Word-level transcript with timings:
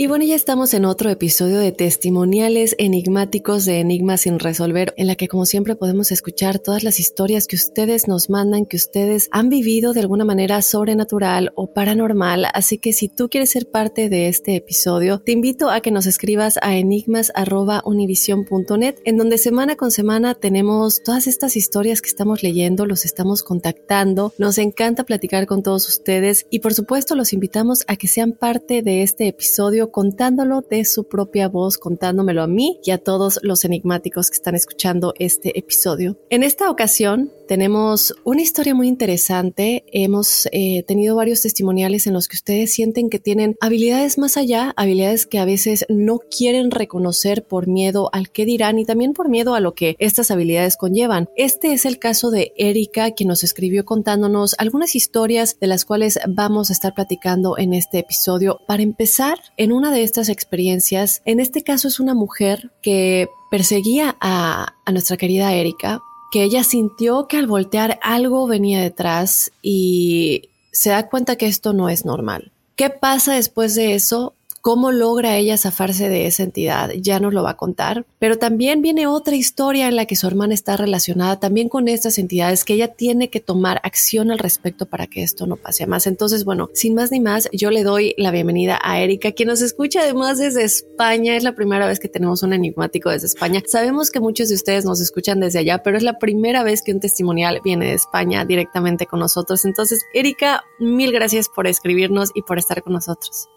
Y 0.00 0.06
bueno, 0.06 0.24
ya 0.24 0.36
estamos 0.36 0.74
en 0.74 0.84
otro 0.84 1.10
episodio 1.10 1.58
de 1.58 1.72
testimoniales 1.72 2.76
enigmáticos 2.78 3.64
de 3.64 3.80
Enigmas 3.80 4.20
sin 4.20 4.38
resolver, 4.38 4.94
en 4.96 5.08
la 5.08 5.16
que 5.16 5.26
como 5.26 5.44
siempre 5.44 5.74
podemos 5.74 6.12
escuchar 6.12 6.60
todas 6.60 6.84
las 6.84 7.00
historias 7.00 7.48
que 7.48 7.56
ustedes 7.56 8.06
nos 8.06 8.30
mandan, 8.30 8.64
que 8.64 8.76
ustedes 8.76 9.28
han 9.32 9.48
vivido 9.48 9.94
de 9.94 9.98
alguna 9.98 10.24
manera 10.24 10.62
sobrenatural 10.62 11.50
o 11.56 11.72
paranormal. 11.72 12.46
Así 12.54 12.78
que 12.78 12.92
si 12.92 13.08
tú 13.08 13.28
quieres 13.28 13.50
ser 13.50 13.72
parte 13.72 14.08
de 14.08 14.28
este 14.28 14.54
episodio, 14.54 15.18
te 15.18 15.32
invito 15.32 15.68
a 15.68 15.80
que 15.80 15.90
nos 15.90 16.06
escribas 16.06 16.60
a 16.62 16.76
enigmas.univision.net, 16.76 18.94
en 19.04 19.16
donde 19.16 19.36
semana 19.36 19.74
con 19.74 19.90
semana 19.90 20.36
tenemos 20.36 21.02
todas 21.02 21.26
estas 21.26 21.56
historias 21.56 22.02
que 22.02 22.10
estamos 22.10 22.44
leyendo, 22.44 22.86
los 22.86 23.04
estamos 23.04 23.42
contactando. 23.42 24.32
Nos 24.38 24.58
encanta 24.58 25.02
platicar 25.02 25.46
con 25.46 25.64
todos 25.64 25.88
ustedes 25.88 26.46
y 26.50 26.60
por 26.60 26.72
supuesto 26.72 27.16
los 27.16 27.32
invitamos 27.32 27.82
a 27.88 27.96
que 27.96 28.06
sean 28.06 28.30
parte 28.30 28.82
de 28.82 29.02
este 29.02 29.26
episodio 29.26 29.87
contándolo 29.90 30.62
de 30.62 30.84
su 30.84 31.04
propia 31.04 31.48
voz, 31.48 31.78
contándomelo 31.78 32.42
a 32.42 32.46
mí 32.46 32.80
y 32.84 32.90
a 32.90 32.98
todos 32.98 33.38
los 33.42 33.64
enigmáticos 33.64 34.30
que 34.30 34.36
están 34.36 34.54
escuchando 34.54 35.14
este 35.18 35.58
episodio. 35.58 36.18
En 36.30 36.42
esta 36.42 36.70
ocasión 36.70 37.32
tenemos 37.48 38.14
una 38.24 38.42
historia 38.42 38.74
muy 38.74 38.88
interesante. 38.88 39.84
Hemos 39.90 40.46
eh, 40.52 40.84
tenido 40.86 41.16
varios 41.16 41.40
testimoniales 41.40 42.06
en 42.06 42.12
los 42.12 42.28
que 42.28 42.36
ustedes 42.36 42.72
sienten 42.72 43.08
que 43.08 43.18
tienen 43.18 43.56
habilidades 43.60 44.18
más 44.18 44.36
allá, 44.36 44.74
habilidades 44.76 45.24
que 45.24 45.38
a 45.38 45.46
veces 45.46 45.86
no 45.88 46.18
quieren 46.18 46.70
reconocer 46.70 47.46
por 47.46 47.66
miedo 47.66 48.10
al 48.12 48.30
que 48.30 48.44
dirán 48.44 48.78
y 48.78 48.84
también 48.84 49.14
por 49.14 49.30
miedo 49.30 49.54
a 49.54 49.60
lo 49.60 49.74
que 49.74 49.96
estas 49.98 50.30
habilidades 50.30 50.76
conllevan. 50.76 51.28
Este 51.36 51.72
es 51.72 51.86
el 51.86 51.98
caso 51.98 52.30
de 52.30 52.52
Erika, 52.56 53.12
quien 53.12 53.28
nos 53.28 53.42
escribió 53.42 53.84
contándonos 53.84 54.54
algunas 54.58 54.94
historias 54.94 55.58
de 55.58 55.68
las 55.68 55.84
cuales 55.84 56.18
vamos 56.28 56.68
a 56.68 56.74
estar 56.74 56.94
platicando 56.94 57.56
en 57.56 57.72
este 57.72 57.98
episodio. 57.98 58.60
Para 58.66 58.82
empezar, 58.82 59.38
en 59.56 59.72
una 59.78 59.90
de 59.90 60.02
estas 60.02 60.28
experiencias, 60.28 61.22
en 61.24 61.40
este 61.40 61.62
caso 61.62 61.88
es 61.88 62.00
una 62.00 62.14
mujer 62.14 62.72
que 62.82 63.28
perseguía 63.50 64.16
a, 64.20 64.74
a 64.84 64.92
nuestra 64.92 65.16
querida 65.16 65.54
Erika 65.54 66.00
que 66.30 66.42
ella 66.42 66.64
sintió 66.64 67.26
que 67.26 67.38
al 67.38 67.46
voltear 67.46 67.98
algo 68.02 68.46
venía 68.46 68.82
detrás 68.82 69.50
y 69.62 70.50
se 70.72 70.90
da 70.90 71.08
cuenta 71.08 71.36
que 71.36 71.46
esto 71.46 71.72
no 71.72 71.88
es 71.88 72.04
normal. 72.04 72.52
¿Qué 72.76 72.90
pasa 72.90 73.34
después 73.34 73.74
de 73.74 73.94
eso? 73.94 74.34
¿Cómo 74.60 74.90
logra 74.90 75.36
ella 75.36 75.56
zafarse 75.56 76.08
de 76.08 76.26
esa 76.26 76.42
entidad? 76.42 76.90
Ya 77.00 77.20
nos 77.20 77.32
lo 77.32 77.42
va 77.42 77.50
a 77.50 77.56
contar. 77.56 78.04
Pero 78.18 78.38
también 78.38 78.82
viene 78.82 79.06
otra 79.06 79.36
historia 79.36 79.88
en 79.88 79.96
la 79.96 80.06
que 80.06 80.16
su 80.16 80.26
hermana 80.26 80.54
está 80.54 80.76
relacionada 80.76 81.38
también 81.38 81.68
con 81.68 81.88
estas 81.88 82.18
entidades 82.18 82.64
que 82.64 82.74
ella 82.74 82.88
tiene 82.88 83.30
que 83.30 83.40
tomar 83.40 83.80
acción 83.84 84.30
al 84.30 84.38
respecto 84.38 84.86
para 84.86 85.06
que 85.06 85.22
esto 85.22 85.46
no 85.46 85.56
pase 85.56 85.86
más. 85.86 86.06
Entonces, 86.06 86.44
bueno, 86.44 86.70
sin 86.74 86.94
más 86.94 87.12
ni 87.12 87.20
más, 87.20 87.48
yo 87.52 87.70
le 87.70 87.84
doy 87.84 88.14
la 88.18 88.30
bienvenida 88.30 88.78
a 88.82 89.00
Erika, 89.00 89.32
quien 89.32 89.48
nos 89.48 89.62
escucha 89.62 90.00
además 90.00 90.38
desde 90.38 90.64
España. 90.64 91.36
Es 91.36 91.44
la 91.44 91.54
primera 91.54 91.86
vez 91.86 92.00
que 92.00 92.08
tenemos 92.08 92.42
un 92.42 92.52
enigmático 92.52 93.10
desde 93.10 93.26
España. 93.26 93.62
Sabemos 93.66 94.10
que 94.10 94.20
muchos 94.20 94.48
de 94.48 94.56
ustedes 94.56 94.84
nos 94.84 95.00
escuchan 95.00 95.40
desde 95.40 95.60
allá, 95.60 95.82
pero 95.82 95.96
es 95.96 96.02
la 96.02 96.18
primera 96.18 96.62
vez 96.62 96.82
que 96.82 96.92
un 96.92 97.00
testimonial 97.00 97.60
viene 97.62 97.86
de 97.86 97.94
España 97.94 98.44
directamente 98.44 99.06
con 99.06 99.20
nosotros. 99.20 99.64
Entonces, 99.64 100.04
Erika, 100.12 100.64
mil 100.80 101.12
gracias 101.12 101.48
por 101.48 101.66
escribirnos 101.66 102.30
y 102.34 102.42
por 102.42 102.58
estar 102.58 102.82
con 102.82 102.94
nosotros. 102.94 103.48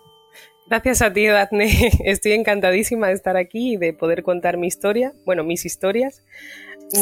Gracias 0.72 1.02
a 1.02 1.12
ti, 1.12 1.26
Daphne. 1.26 1.68
Estoy 2.06 2.32
encantadísima 2.32 3.08
de 3.10 3.14
estar 3.14 3.36
aquí 3.36 3.74
y 3.74 3.76
de 3.78 3.92
poder 3.92 4.24
contar 4.24 4.56
mi 4.56 4.68
historia, 4.68 5.12
bueno, 5.26 5.44
mis 5.44 5.66
historias. 5.66 6.24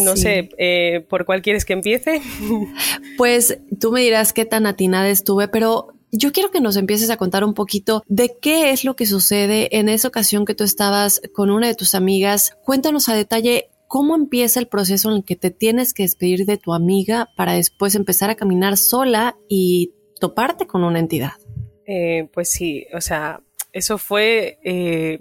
No 0.03 0.16
Sí. 0.16 0.24
sé, 0.24 0.50
eh, 0.57 1.06
¿por 1.07 1.24
cuál 1.24 1.44
quieres 1.44 1.66
que 1.66 1.74
empiece? 1.74 2.19
Pues 3.18 3.59
tú 3.79 3.91
me 3.91 4.02
dirás 4.02 4.34
qué 4.34 4.46
tan 4.46 4.66
atinada 4.66 5.08
estuve, 5.09 5.50
pero 5.50 5.90
yo 6.12 6.31
quiero 6.31 6.50
que 6.50 6.62
nos 6.62 6.78
empieces 6.78 7.12
a 7.12 7.18
contar 7.18 7.44
un 7.44 7.53
poquito 7.53 8.02
de 8.08 8.35
qué 8.41 8.72
es 8.72 8.85
lo 8.85 8.96
que 8.96 9.06
sucede 9.06 9.78
en 9.78 9.88
esa 9.88 10.08
ocasión 10.08 10.46
que 10.46 10.56
tú 10.56 10.63
estabas 10.63 11.22
con 11.31 11.52
una 11.52 11.68
de 11.68 11.75
tus 11.75 11.94
amigas. 11.94 12.58
Cuéntanos 12.63 13.08
a 13.08 13.13
detalle 13.13 13.69
cómo 13.88 14.16
empieza 14.16 14.59
el 14.59 14.68
proceso 14.68 15.12
en 15.12 15.18
el 15.18 15.24
que 15.24 15.35
te 15.35 15.52
tienes 15.52 15.94
que 15.94 16.02
despedir 16.03 16.47
de 16.47 16.58
tu 16.58 16.74
amiga 16.74 17.29
para 17.35 17.53
después 17.53 17.94
empezar 17.94 18.31
a 18.31 18.35
caminar 18.35 18.78
sola 18.78 19.38
y 19.47 19.91
toparte 20.19 20.66
con 20.66 20.84
una 20.84 20.97
entidad. 20.97 21.34
Eh, 21.85 22.29
pues 22.34 22.50
sí, 22.50 22.85
o 22.96 23.02
sea, 23.02 23.41
eso 23.74 23.97
fue 23.97 24.59
eh, 24.63 25.19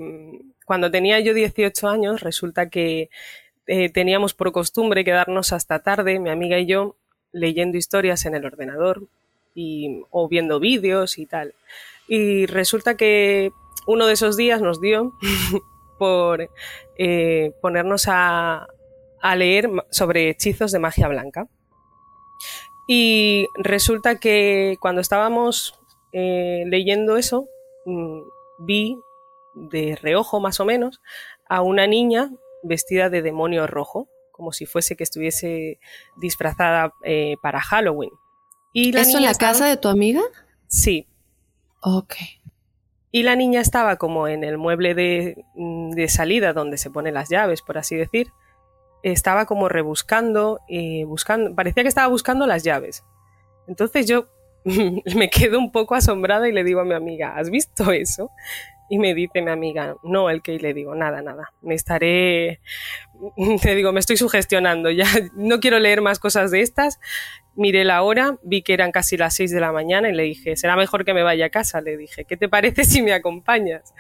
cuando 0.64 0.90
tenía 0.90 1.20
yo 1.20 1.34
18 1.34 1.88
años, 1.88 2.20
resulta 2.20 2.68
que 2.68 3.10
eh, 3.66 3.90
teníamos 3.90 4.34
por 4.34 4.52
costumbre 4.52 5.04
quedarnos 5.04 5.52
hasta 5.52 5.80
tarde, 5.80 6.18
mi 6.20 6.30
amiga 6.30 6.58
y 6.58 6.66
yo, 6.66 6.96
leyendo 7.32 7.76
historias 7.76 8.24
en 8.24 8.34
el 8.34 8.46
ordenador 8.46 9.02
y, 9.54 10.02
o 10.10 10.28
viendo 10.28 10.60
vídeos 10.60 11.18
y 11.18 11.26
tal. 11.26 11.54
Y 12.06 12.46
resulta 12.46 12.96
que 12.96 13.52
uno 13.86 14.06
de 14.06 14.14
esos 14.14 14.36
días 14.36 14.62
nos 14.62 14.80
dio 14.80 15.12
por 15.98 16.48
eh, 16.96 17.52
ponernos 17.60 18.06
a, 18.08 18.66
a 19.20 19.36
leer 19.36 19.70
sobre 19.90 20.30
hechizos 20.30 20.72
de 20.72 20.78
magia 20.78 21.08
blanca. 21.08 21.48
Y 22.86 23.46
resulta 23.56 24.18
que 24.18 24.76
cuando 24.80 25.02
estábamos 25.02 25.74
leyendo 26.10 27.18
eso, 27.18 27.46
mm, 27.84 28.22
vi 28.58 28.98
de 29.54 29.96
reojo 30.00 30.40
más 30.40 30.60
o 30.60 30.64
menos 30.64 31.00
a 31.48 31.62
una 31.62 31.86
niña 31.86 32.30
vestida 32.62 33.08
de 33.10 33.22
demonio 33.22 33.66
rojo, 33.66 34.08
como 34.32 34.52
si 34.52 34.66
fuese 34.66 34.96
que 34.96 35.04
estuviese 35.04 35.80
disfrazada 36.16 36.92
eh, 37.04 37.36
para 37.42 37.60
Halloween. 37.60 38.10
Y 38.72 38.92
la 38.92 39.00
¿Eso 39.02 39.18
en 39.18 39.24
la 39.24 39.30
estaba- 39.30 39.52
casa 39.52 39.66
de 39.66 39.76
tu 39.76 39.88
amiga? 39.88 40.20
Sí. 40.66 41.08
Ok. 41.80 42.14
Y 43.10 43.22
la 43.22 43.36
niña 43.36 43.60
estaba 43.60 43.96
como 43.96 44.28
en 44.28 44.44
el 44.44 44.58
mueble 44.58 44.94
de, 44.94 45.44
mm, 45.54 45.90
de 45.92 46.08
salida 46.08 46.52
donde 46.52 46.76
se 46.76 46.90
ponen 46.90 47.14
las 47.14 47.30
llaves, 47.30 47.62
por 47.62 47.78
así 47.78 47.96
decir. 47.96 48.30
Estaba 49.02 49.46
como 49.46 49.68
rebuscando, 49.68 50.60
eh, 50.68 51.04
buscando, 51.04 51.54
parecía 51.54 51.82
que 51.84 51.88
estaba 51.88 52.08
buscando 52.08 52.46
las 52.46 52.64
llaves. 52.64 53.04
Entonces 53.66 54.06
yo 54.06 54.26
me 55.16 55.30
quedo 55.30 55.58
un 55.58 55.72
poco 55.72 55.94
asombrada 55.94 56.48
y 56.48 56.52
le 56.52 56.64
digo 56.64 56.80
a 56.80 56.84
mi 56.84 56.94
amiga, 56.94 57.36
¿has 57.36 57.50
visto 57.50 57.92
eso? 57.92 58.30
Y 58.90 58.98
me 58.98 59.14
dice 59.14 59.42
mi 59.42 59.50
amiga, 59.50 59.96
no, 60.02 60.30
el 60.30 60.40
que 60.40 60.58
le 60.58 60.72
digo, 60.72 60.94
nada, 60.94 61.20
nada, 61.20 61.52
me 61.60 61.74
estaré, 61.74 62.60
te 63.62 63.74
digo, 63.74 63.92
me 63.92 64.00
estoy 64.00 64.16
sugestionando, 64.16 64.90
ya 64.90 65.06
no 65.34 65.60
quiero 65.60 65.78
leer 65.78 66.00
más 66.00 66.18
cosas 66.18 66.50
de 66.50 66.62
estas. 66.62 66.98
Miré 67.54 67.84
la 67.84 68.02
hora, 68.02 68.38
vi 68.42 68.62
que 68.62 68.72
eran 68.72 68.92
casi 68.92 69.16
las 69.16 69.34
6 69.34 69.50
de 69.50 69.60
la 69.60 69.72
mañana 69.72 70.08
y 70.08 70.14
le 70.14 70.22
dije, 70.22 70.56
será 70.56 70.76
mejor 70.76 71.04
que 71.04 71.12
me 71.12 71.22
vaya 71.22 71.46
a 71.46 71.50
casa. 71.50 71.80
Le 71.80 71.96
dije, 71.96 72.24
¿qué 72.24 72.36
te 72.36 72.48
parece 72.48 72.84
si 72.84 73.02
me 73.02 73.12
acompañas? 73.12 73.94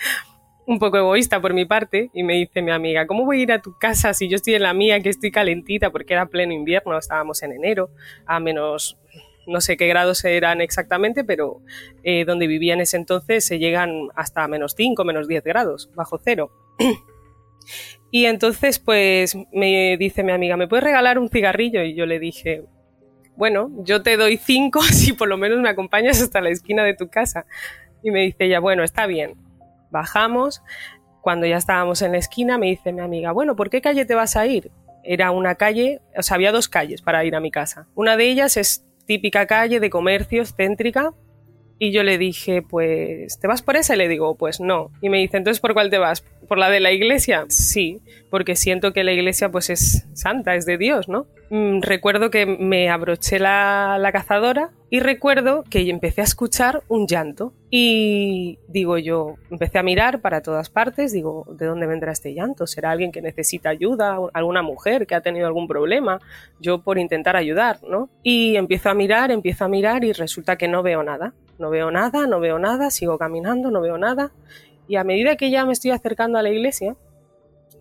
Un 0.64 0.78
poco 0.78 0.98
egoísta 0.98 1.40
por 1.40 1.54
mi 1.54 1.64
parte, 1.64 2.10
y 2.12 2.22
me 2.22 2.34
dice 2.34 2.62
mi 2.62 2.70
amiga, 2.70 3.06
¿cómo 3.06 3.24
voy 3.24 3.40
a 3.40 3.42
ir 3.42 3.52
a 3.52 3.62
tu 3.62 3.76
casa 3.78 4.12
si 4.12 4.28
yo 4.28 4.36
estoy 4.36 4.54
en 4.54 4.62
la 4.62 4.74
mía, 4.74 5.00
que 5.00 5.08
estoy 5.08 5.30
calentita, 5.30 5.90
porque 5.90 6.12
era 6.12 6.26
pleno 6.26 6.52
invierno, 6.52 6.96
estábamos 6.96 7.42
en 7.42 7.52
enero, 7.52 7.90
a 8.26 8.38
menos 8.38 8.98
no 9.48 9.60
sé 9.60 9.76
qué 9.76 9.88
grados 9.88 10.24
eran 10.24 10.60
exactamente, 10.60 11.24
pero 11.24 11.62
eh, 12.02 12.24
donde 12.24 12.46
vivía 12.46 12.74
en 12.74 12.80
ese 12.80 12.96
entonces 12.96 13.44
se 13.44 13.58
llegan 13.58 14.08
hasta 14.14 14.46
menos 14.46 14.74
5, 14.76 15.04
menos 15.04 15.26
10 15.26 15.42
grados, 15.42 15.90
bajo 15.94 16.20
cero. 16.22 16.52
y 18.10 18.26
entonces, 18.26 18.78
pues 18.78 19.36
me 19.52 19.96
dice 19.96 20.22
mi 20.22 20.32
amiga, 20.32 20.56
¿me 20.56 20.68
puedes 20.68 20.84
regalar 20.84 21.18
un 21.18 21.30
cigarrillo? 21.30 21.82
Y 21.82 21.94
yo 21.94 22.06
le 22.06 22.18
dije, 22.18 22.64
bueno, 23.36 23.70
yo 23.78 24.02
te 24.02 24.16
doy 24.16 24.36
5 24.36 24.82
si 24.82 25.12
por 25.12 25.28
lo 25.28 25.38
menos 25.38 25.60
me 25.60 25.70
acompañas 25.70 26.20
hasta 26.20 26.40
la 26.40 26.50
esquina 26.50 26.84
de 26.84 26.94
tu 26.94 27.08
casa. 27.08 27.46
Y 28.02 28.10
me 28.10 28.20
dice 28.20 28.44
ella, 28.44 28.60
bueno, 28.60 28.84
está 28.84 29.06
bien. 29.06 29.34
Bajamos. 29.90 30.62
Cuando 31.22 31.46
ya 31.46 31.56
estábamos 31.56 32.02
en 32.02 32.12
la 32.12 32.18
esquina, 32.18 32.58
me 32.58 32.66
dice 32.66 32.92
mi 32.92 33.00
amiga, 33.00 33.32
bueno, 33.32 33.56
¿por 33.56 33.70
qué 33.70 33.80
calle 33.80 34.04
te 34.04 34.14
vas 34.14 34.36
a 34.36 34.46
ir? 34.46 34.70
Era 35.04 35.30
una 35.30 35.56
calle, 35.56 36.00
o 36.16 36.22
sea, 36.22 36.36
había 36.36 36.52
dos 36.52 36.68
calles 36.68 37.02
para 37.02 37.24
ir 37.24 37.34
a 37.34 37.40
mi 37.40 37.50
casa. 37.50 37.86
Una 37.94 38.16
de 38.16 38.30
ellas 38.30 38.56
es 38.56 38.87
típica 39.08 39.46
calle 39.46 39.80
de 39.80 39.88
comercios 39.88 40.54
céntrica. 40.54 41.14
Y 41.78 41.92
yo 41.92 42.02
le 42.02 42.18
dije, 42.18 42.62
pues, 42.62 43.38
¿te 43.38 43.46
vas 43.46 43.62
por 43.62 43.76
esa? 43.76 43.94
Y 43.94 43.98
le 43.98 44.08
digo, 44.08 44.34
pues 44.34 44.60
no. 44.60 44.90
Y 45.00 45.08
me 45.08 45.18
dice, 45.18 45.36
entonces, 45.36 45.60
¿por 45.60 45.74
cuál 45.74 45.90
te 45.90 45.98
vas? 45.98 46.22
¿Por 46.48 46.58
la 46.58 46.70
de 46.70 46.80
la 46.80 46.90
iglesia? 46.90 47.44
Sí, 47.48 48.00
porque 48.30 48.56
siento 48.56 48.92
que 48.92 49.04
la 49.04 49.12
iglesia, 49.12 49.50
pues, 49.50 49.70
es 49.70 50.06
santa, 50.12 50.56
es 50.56 50.66
de 50.66 50.76
Dios, 50.76 51.08
¿no? 51.08 51.26
Mm, 51.50 51.80
recuerdo 51.82 52.30
que 52.30 52.46
me 52.46 52.90
abroché 52.90 53.38
la, 53.38 53.96
la 54.00 54.10
cazadora 54.12 54.70
y 54.90 55.00
recuerdo 55.00 55.64
que 55.70 55.88
empecé 55.88 56.20
a 56.20 56.24
escuchar 56.24 56.82
un 56.88 57.06
llanto. 57.06 57.52
Y 57.70 58.58
digo 58.66 58.98
yo, 58.98 59.36
empecé 59.50 59.78
a 59.78 59.82
mirar 59.82 60.20
para 60.20 60.40
todas 60.40 60.70
partes, 60.70 61.12
digo, 61.12 61.46
¿de 61.50 61.66
dónde 61.66 61.86
vendrá 61.86 62.12
este 62.12 62.34
llanto? 62.34 62.66
¿Será 62.66 62.90
alguien 62.90 63.12
que 63.12 63.22
necesita 63.22 63.68
ayuda? 63.68 64.18
¿Alguna 64.32 64.62
mujer 64.62 65.06
que 65.06 65.14
ha 65.14 65.20
tenido 65.20 65.46
algún 65.46 65.68
problema? 65.68 66.18
Yo 66.58 66.82
por 66.82 66.98
intentar 66.98 67.36
ayudar, 67.36 67.80
¿no? 67.86 68.08
Y 68.22 68.56
empiezo 68.56 68.88
a 68.88 68.94
mirar, 68.94 69.30
empiezo 69.30 69.64
a 69.64 69.68
mirar 69.68 70.04
y 70.04 70.12
resulta 70.12 70.56
que 70.56 70.68
no 70.68 70.82
veo 70.82 71.02
nada. 71.02 71.34
No 71.58 71.70
veo 71.70 71.90
nada, 71.90 72.26
no 72.26 72.40
veo 72.40 72.58
nada, 72.58 72.90
sigo 72.90 73.18
caminando, 73.18 73.70
no 73.70 73.80
veo 73.80 73.98
nada. 73.98 74.32
Y 74.86 74.96
a 74.96 75.04
medida 75.04 75.36
que 75.36 75.50
ya 75.50 75.64
me 75.64 75.72
estoy 75.72 75.90
acercando 75.90 76.38
a 76.38 76.42
la 76.42 76.50
iglesia, 76.50 76.96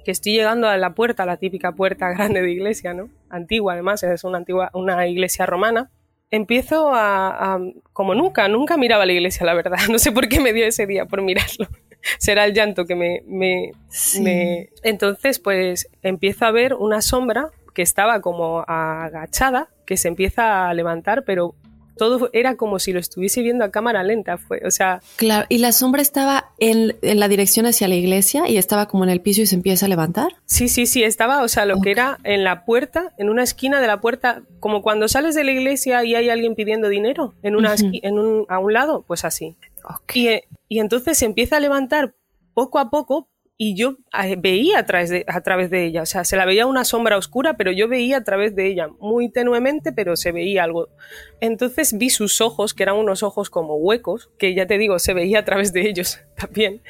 que 0.04 0.12
estoy 0.12 0.34
llegando 0.34 0.68
a 0.68 0.78
la 0.78 0.94
puerta, 0.94 1.26
la 1.26 1.38
típica 1.38 1.74
puerta 1.74 2.10
grande 2.14 2.42
de 2.42 2.52
iglesia, 2.52 2.94
¿no? 2.94 3.10
Antigua 3.30 3.74
además, 3.74 4.04
es 4.04 4.24
una 4.24 4.38
antigua, 4.38 4.72
una 4.74 5.06
iglesia 5.08 5.46
romana. 5.46 5.92
Empiezo 6.30 6.92
a, 6.94 7.60
como 7.94 8.14
nunca, 8.14 8.48
nunca 8.50 8.76
miraba 8.76 9.06
la 9.06 9.14
iglesia, 9.14 9.46
la 9.46 9.54
verdad. 9.54 9.78
No 9.90 10.00
sé 10.00 10.12
por 10.12 10.28
qué 10.28 10.40
me 10.40 10.54
dio 10.54 10.66
ese 10.66 10.86
día 10.86 11.06
por 11.06 11.22
mirarlo. 11.22 11.68
Será 12.20 12.46
el 12.46 12.54
llanto 12.54 12.86
que 12.86 12.96
me, 12.96 13.22
me, 13.26 13.72
me... 14.22 14.70
Entonces, 14.84 15.40
pues 15.40 15.90
empiezo 16.02 16.46
a 16.46 16.52
ver 16.52 16.74
una 16.74 17.02
sombra 17.02 17.52
que 17.74 17.82
estaba 17.82 18.22
como 18.22 18.64
agachada, 18.68 19.70
que 19.86 19.98
se 19.98 20.08
empieza 20.08 20.68
a 20.68 20.74
levantar, 20.74 21.24
pero 21.26 21.54
todo 21.98 22.30
era 22.34 22.56
como 22.56 22.80
si 22.80 22.94
lo 22.94 23.00
estuviese 23.00 23.42
viendo 23.42 23.66
a 23.66 23.72
cámara 23.72 24.04
lenta, 24.04 24.38
fue, 24.38 24.62
o 24.66 24.72
sea... 24.72 25.02
Claro, 25.18 25.46
y 25.50 25.58
la 25.58 25.72
sombra 25.72 26.02
estaba 26.02 26.52
en, 26.60 26.96
la 27.02 27.28
dirección 27.28 27.66
hacia 27.66 27.88
la 27.88 27.96
iglesia 27.96 28.48
y 28.48 28.58
estaba 28.58 28.88
como 28.88 29.04
en 29.04 29.10
el 29.10 29.22
piso 29.22 29.42
y 29.42 29.48
se 29.48 29.56
empieza 29.56 29.86
a 29.86 29.90
levantar. 29.90 30.36
Sí, 30.46 30.70
sí, 30.70 30.86
sí, 30.86 31.04
estaba, 31.04 31.44
o 31.44 31.48
sea, 31.48 31.66
lo 31.66 31.82
que 31.82 31.92
era 31.92 32.20
en 32.24 32.44
la 32.44 32.64
puerta, 32.66 33.14
en 33.18 33.30
una 33.30 33.44
esquina 33.44 33.82
de 33.82 33.88
la 33.88 34.00
puerta, 34.00 34.44
como 34.60 34.82
cuando 34.82 35.08
sales 35.08 35.36
de 35.36 35.44
la 35.44 35.52
iglesia 35.52 36.04
y 36.04 36.16
hay 36.16 36.30
alguien 36.30 36.56
pidiendo 36.56 36.90
dinero 36.90 37.34
en 37.44 37.56
una 37.56 37.76
en 37.78 38.20
un, 38.20 38.46
a 38.50 38.60
un 38.60 38.74
lado, 38.74 39.04
pues 39.08 39.26
así. 39.26 39.58
Y, 40.14 40.30
y 40.68 40.80
entonces 40.80 41.18
se 41.18 41.26
empieza 41.26 41.58
a 41.58 41.60
levantar 41.60 42.16
poco 42.54 42.80
a 42.80 42.90
poco, 42.90 43.30
y 43.58 43.76
yo 43.76 43.98
eh, 44.24 44.36
veía 44.38 44.80
a 44.80 44.86
través, 44.86 45.10
de, 45.10 45.26
a 45.28 45.42
través 45.42 45.72
de 45.72 45.86
ella, 45.86 46.04
o 46.04 46.06
sea, 46.06 46.24
se 46.24 46.38
la 46.38 46.46
veía 46.46 46.68
una 46.68 46.86
sombra 46.86 47.18
oscura, 47.18 47.58
pero 47.58 47.72
yo 47.72 47.88
veía 47.88 48.18
a 48.18 48.24
través 48.24 48.56
de 48.56 48.68
ella, 48.68 48.88
muy 49.00 49.30
tenuemente, 49.32 49.92
pero 49.92 50.16
se 50.16 50.32
veía 50.32 50.64
algo. 50.64 50.90
Entonces 51.42 51.98
vi 51.98 52.12
sus 52.12 52.40
ojos, 52.40 52.76
que 52.76 52.84
eran 52.84 52.98
unos 52.98 53.24
ojos 53.24 53.50
como 53.50 53.76
huecos, 53.76 54.30
que 54.38 54.54
ya 54.54 54.68
te 54.68 54.78
digo, 54.78 55.00
se 55.00 55.16
veía 55.16 55.40
a 55.40 55.46
través 55.46 55.74
de 55.74 55.90
ellos 55.90 56.20
también. 56.36 56.82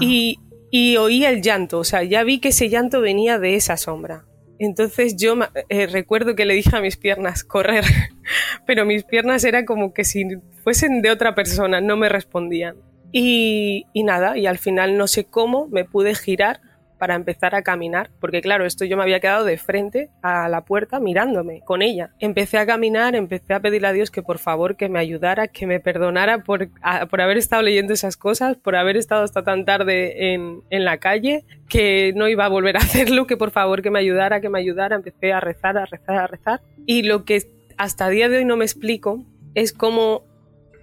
Y, 0.00 0.38
y 0.70 0.96
oí 0.98 1.24
el 1.24 1.40
llanto, 1.40 1.78
o 1.78 1.84
sea, 1.84 2.02
ya 2.02 2.22
vi 2.22 2.38
que 2.38 2.48
ese 2.48 2.68
llanto 2.68 3.00
venía 3.00 3.38
de 3.38 3.54
esa 3.54 3.78
sombra. 3.78 4.26
Entonces 4.58 5.16
yo 5.16 5.34
eh, 5.70 5.86
recuerdo 5.86 6.36
que 6.36 6.44
le 6.44 6.54
dije 6.54 6.76
a 6.76 6.80
mis 6.80 6.96
piernas, 6.96 7.42
correr, 7.42 7.84
pero 8.66 8.84
mis 8.84 9.04
piernas 9.04 9.42
eran 9.42 9.64
como 9.64 9.92
que 9.94 10.04
si 10.04 10.24
fuesen 10.62 11.02
de 11.02 11.10
otra 11.10 11.34
persona, 11.34 11.80
no 11.80 11.96
me 11.96 12.08
respondían. 12.10 12.76
Y, 13.12 13.86
nada, 13.94 14.38
y 14.38 14.46
al 14.46 14.58
final 14.58 14.96
no 14.96 15.06
sé 15.06 15.26
cómo 15.26 15.68
me 15.68 15.84
pude 15.84 16.14
girar 16.14 16.60
para 16.98 17.16
empezar 17.16 17.56
a 17.56 17.62
caminar, 17.62 18.10
porque 18.20 18.40
claro, 18.40 18.64
esto 18.64 18.84
yo 18.84 18.96
me 18.96 19.02
había 19.02 19.18
quedado 19.18 19.44
de 19.44 19.58
frente 19.58 20.10
a 20.22 20.48
la 20.48 20.64
puerta 20.64 21.00
mirándome 21.00 21.60
con 21.64 21.82
ella. 21.82 22.12
Empecé 22.20 22.58
a 22.58 22.66
caminar, 22.66 23.16
empecé 23.16 23.54
a 23.54 23.60
pedirle 23.60 23.88
a 23.88 23.92
Dios 23.92 24.12
que 24.12 24.22
por 24.22 24.38
favor 24.38 24.76
que 24.76 24.88
me 24.88 25.00
ayudara, 25.00 25.48
que 25.48 25.66
me 25.66 25.80
perdonara 25.80 26.44
por, 26.44 26.68
por 27.10 27.20
haber 27.20 27.38
estado 27.38 27.62
leyendo 27.62 27.92
esas 27.92 28.16
cosas, 28.16 28.56
por 28.56 28.76
haber 28.76 28.96
estado 28.96 29.24
hasta 29.24 29.42
tan 29.42 29.64
tarde 29.64 30.32
en, 30.32 30.62
en 30.70 30.84
la 30.84 30.98
calle, 30.98 31.44
que 31.68 32.12
no 32.14 32.28
iba 32.28 32.44
a 32.44 32.48
volver 32.48 32.76
a 32.76 32.80
hacerlo, 32.82 33.26
que 33.26 33.36
por 33.36 33.50
favor 33.50 33.82
que 33.82 33.90
me 33.90 33.98
ayudara, 33.98 34.40
que 34.40 34.48
me 34.48 34.60
ayudara. 34.60 34.94
Empecé 34.94 35.32
a 35.32 35.40
rezar, 35.40 35.76
a 35.78 35.86
rezar, 35.86 36.16
a 36.18 36.26
rezar. 36.28 36.60
Y 36.86 37.02
lo 37.02 37.24
que 37.24 37.42
hasta 37.78 38.08
día 38.10 38.28
de 38.28 38.38
hoy 38.38 38.44
no 38.44 38.56
me 38.56 38.64
explico 38.64 39.24
es 39.54 39.72
cómo... 39.72 40.22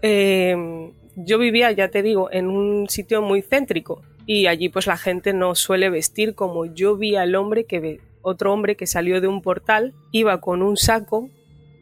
Eh, 0.01 0.91
yo 1.15 1.38
vivía, 1.38 1.71
ya 1.71 1.89
te 1.89 2.01
digo, 2.01 2.29
en 2.31 2.47
un 2.47 2.89
sitio 2.89 3.21
muy 3.21 3.41
céntrico 3.41 4.01
y 4.25 4.47
allí 4.47 4.69
pues 4.69 4.88
la 4.88 4.97
gente 4.97 5.33
no 5.33 5.56
suele 5.56 5.89
vestir 5.89 6.35
como 6.35 6.65
yo 6.65 6.95
vi 6.97 7.15
al 7.15 7.35
hombre 7.35 7.65
que 7.65 7.79
ve, 7.79 8.00
otro 8.21 8.53
hombre 8.53 8.75
que 8.75 8.88
salió 8.88 9.21
de 9.21 9.27
un 9.27 9.41
portal, 9.41 9.94
iba 10.11 10.39
con 10.39 10.61
un 10.61 10.77
saco, 10.77 11.29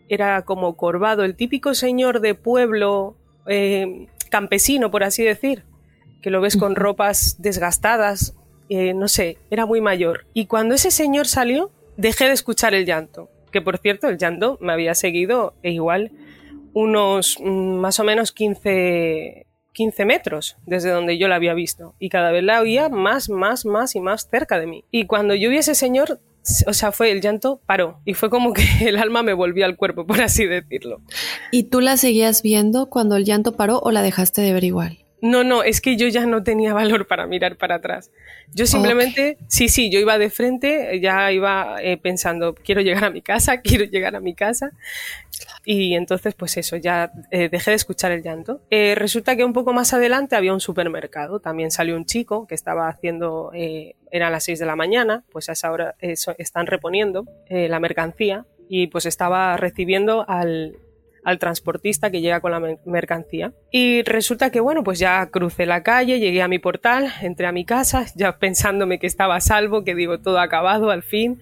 era 0.10 0.44
como 0.44 0.78
corvado, 0.78 1.24
el 1.24 1.36
típico 1.36 1.74
señor 1.74 2.22
de 2.22 2.36
pueblo 2.36 3.16
eh, 3.48 4.08
campesino, 4.30 4.92
por 4.92 5.04
así 5.04 5.24
decir, 5.24 5.64
que 6.22 6.30
lo 6.30 6.42
ves 6.42 6.58
con 6.58 6.76
ropas 6.76 7.36
desgastadas, 7.40 8.36
eh, 8.70 8.94
no 8.94 9.08
sé, 9.08 9.38
era 9.50 9.66
muy 9.66 9.82
mayor. 9.82 10.26
Y 10.34 10.46
cuando 10.46 10.76
ese 10.76 10.92
señor 10.92 11.28
salió, 11.28 11.72
dejé 11.98 12.26
de 12.26 12.34
escuchar 12.34 12.74
el 12.74 12.86
llanto, 12.86 13.30
que 13.52 13.62
por 13.62 13.78
cierto 13.78 14.08
el 14.08 14.18
llanto 14.18 14.58
me 14.62 14.74
había 14.74 14.96
seguido 14.96 15.54
e 15.64 15.72
igual 15.72 16.12
unos 16.78 17.40
mm, 17.40 17.80
más 17.80 18.00
o 18.00 18.04
menos 18.04 18.32
15, 18.32 19.48
15 19.74 20.06
metros 20.06 20.58
desde 20.68 20.92
donde 20.92 21.18
yo 21.18 21.28
la 21.28 21.36
había 21.36 21.56
visto 21.56 21.96
y 21.98 22.10
cada 22.10 22.32
vez 22.32 22.44
la 22.44 22.62
oía 22.62 22.88
más, 22.88 23.30
más, 23.30 23.66
más 23.66 23.96
y 23.96 24.00
más 24.00 24.28
cerca 24.30 24.60
de 24.60 24.68
mí. 24.68 24.84
Y 24.92 25.08
cuando 25.08 25.34
yo 25.34 25.50
vi 25.50 25.58
a 25.58 25.62
ese 25.62 25.74
señor, 25.74 26.20
o 26.68 26.74
sea, 26.74 26.92
fue 26.92 27.12
el 27.12 27.22
llanto 27.22 27.60
paró 27.66 28.00
y 28.06 28.14
fue 28.14 28.30
como 28.30 28.54
que 28.54 28.64
el 28.88 28.98
alma 28.98 29.24
me 29.24 29.34
volvió 29.34 29.66
al 29.66 29.76
cuerpo, 29.76 30.06
por 30.06 30.22
así 30.22 30.46
decirlo. 30.46 31.02
¿Y 31.52 31.64
tú 31.64 31.82
la 31.82 31.98
seguías 31.98 32.44
viendo 32.44 32.90
cuando 32.90 33.16
el 33.16 33.26
llanto 33.26 33.54
paró 33.54 33.80
o 33.80 33.90
la 33.90 34.04
dejaste 34.04 34.42
de 34.42 34.54
ver 34.54 34.64
igual? 34.64 35.00
No, 35.22 35.44
no, 35.44 35.64
es 35.64 35.82
que 35.82 35.98
yo 35.98 36.08
ya 36.08 36.26
no 36.26 36.44
tenía 36.44 36.74
valor 36.74 37.08
para 37.08 37.26
mirar 37.26 37.58
para 37.58 37.76
atrás. 37.76 38.12
Yo 38.54 38.68
simplemente, 38.68 39.38
sí, 39.48 39.68
sí, 39.68 39.90
yo 39.90 40.00
iba 40.00 40.18
de 40.18 40.30
frente, 40.30 41.00
ya 41.02 41.32
iba 41.32 41.78
eh, 41.82 41.98
pensando, 41.98 42.54
quiero 42.54 42.82
llegar 42.82 43.06
a 43.06 43.10
mi 43.10 43.22
casa, 43.22 43.62
quiero 43.62 43.86
llegar 43.86 44.16
a 44.16 44.20
mi 44.20 44.36
casa. 44.36 44.72
Y 45.66 45.96
entonces, 45.96 46.36
pues 46.36 46.58
eso, 46.58 46.78
ya 46.78 47.12
eh, 47.32 47.50
dejé 47.50 47.72
de 47.72 47.76
escuchar 47.76 48.12
el 48.12 48.22
llanto. 48.22 48.62
Eh, 48.70 48.96
resulta 48.96 49.36
que 49.36 49.44
un 49.44 49.54
poco 49.54 49.74
más 49.74 49.94
adelante 49.94 50.36
había 50.36 50.54
un 50.54 50.62
supermercado. 50.62 51.40
También 51.40 51.72
salió 51.72 51.96
un 51.96 52.06
chico 52.06 52.46
que 52.48 52.56
estaba 52.56 52.88
haciendo, 52.88 53.52
eran 54.12 54.32
las 54.32 54.44
6 54.44 54.60
de 54.60 54.66
la 54.66 54.76
mañana, 54.76 55.24
pues 55.32 55.50
a 55.50 55.54
esa 55.54 55.72
hora 55.72 55.96
están 56.00 56.68
reponiendo 56.68 57.26
la 57.50 57.80
mercancía 57.80 58.46
y 58.70 58.88
pues 58.88 59.06
estaba 59.06 59.58
recibiendo 59.58 60.26
al, 60.28 60.78
al 61.28 61.40
transportista 61.40 62.10
que 62.10 62.22
llega 62.22 62.40
con 62.40 62.52
la 62.52 62.78
mercancía. 62.86 63.52
Y 63.70 64.02
resulta 64.04 64.50
que, 64.50 64.62
bueno, 64.62 64.82
pues 64.86 64.98
ya 64.98 65.30
crucé 65.30 65.66
la 65.66 65.84
calle, 65.84 66.22
llegué 66.22 66.42
a 66.42 66.48
mi 66.48 66.58
portal, 66.58 67.12
entré 67.22 67.48
a 67.48 67.52
mi 67.52 67.66
casa, 67.66 68.06
ya 68.16 68.40
pensándome 68.40 68.98
que 68.98 69.08
estaba 69.08 69.42
salvo, 69.42 69.84
que 69.84 69.94
digo, 69.94 70.22
todo 70.22 70.40
acabado 70.40 70.90
al 70.90 71.04
fin 71.04 71.42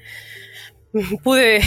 pude 1.23 1.61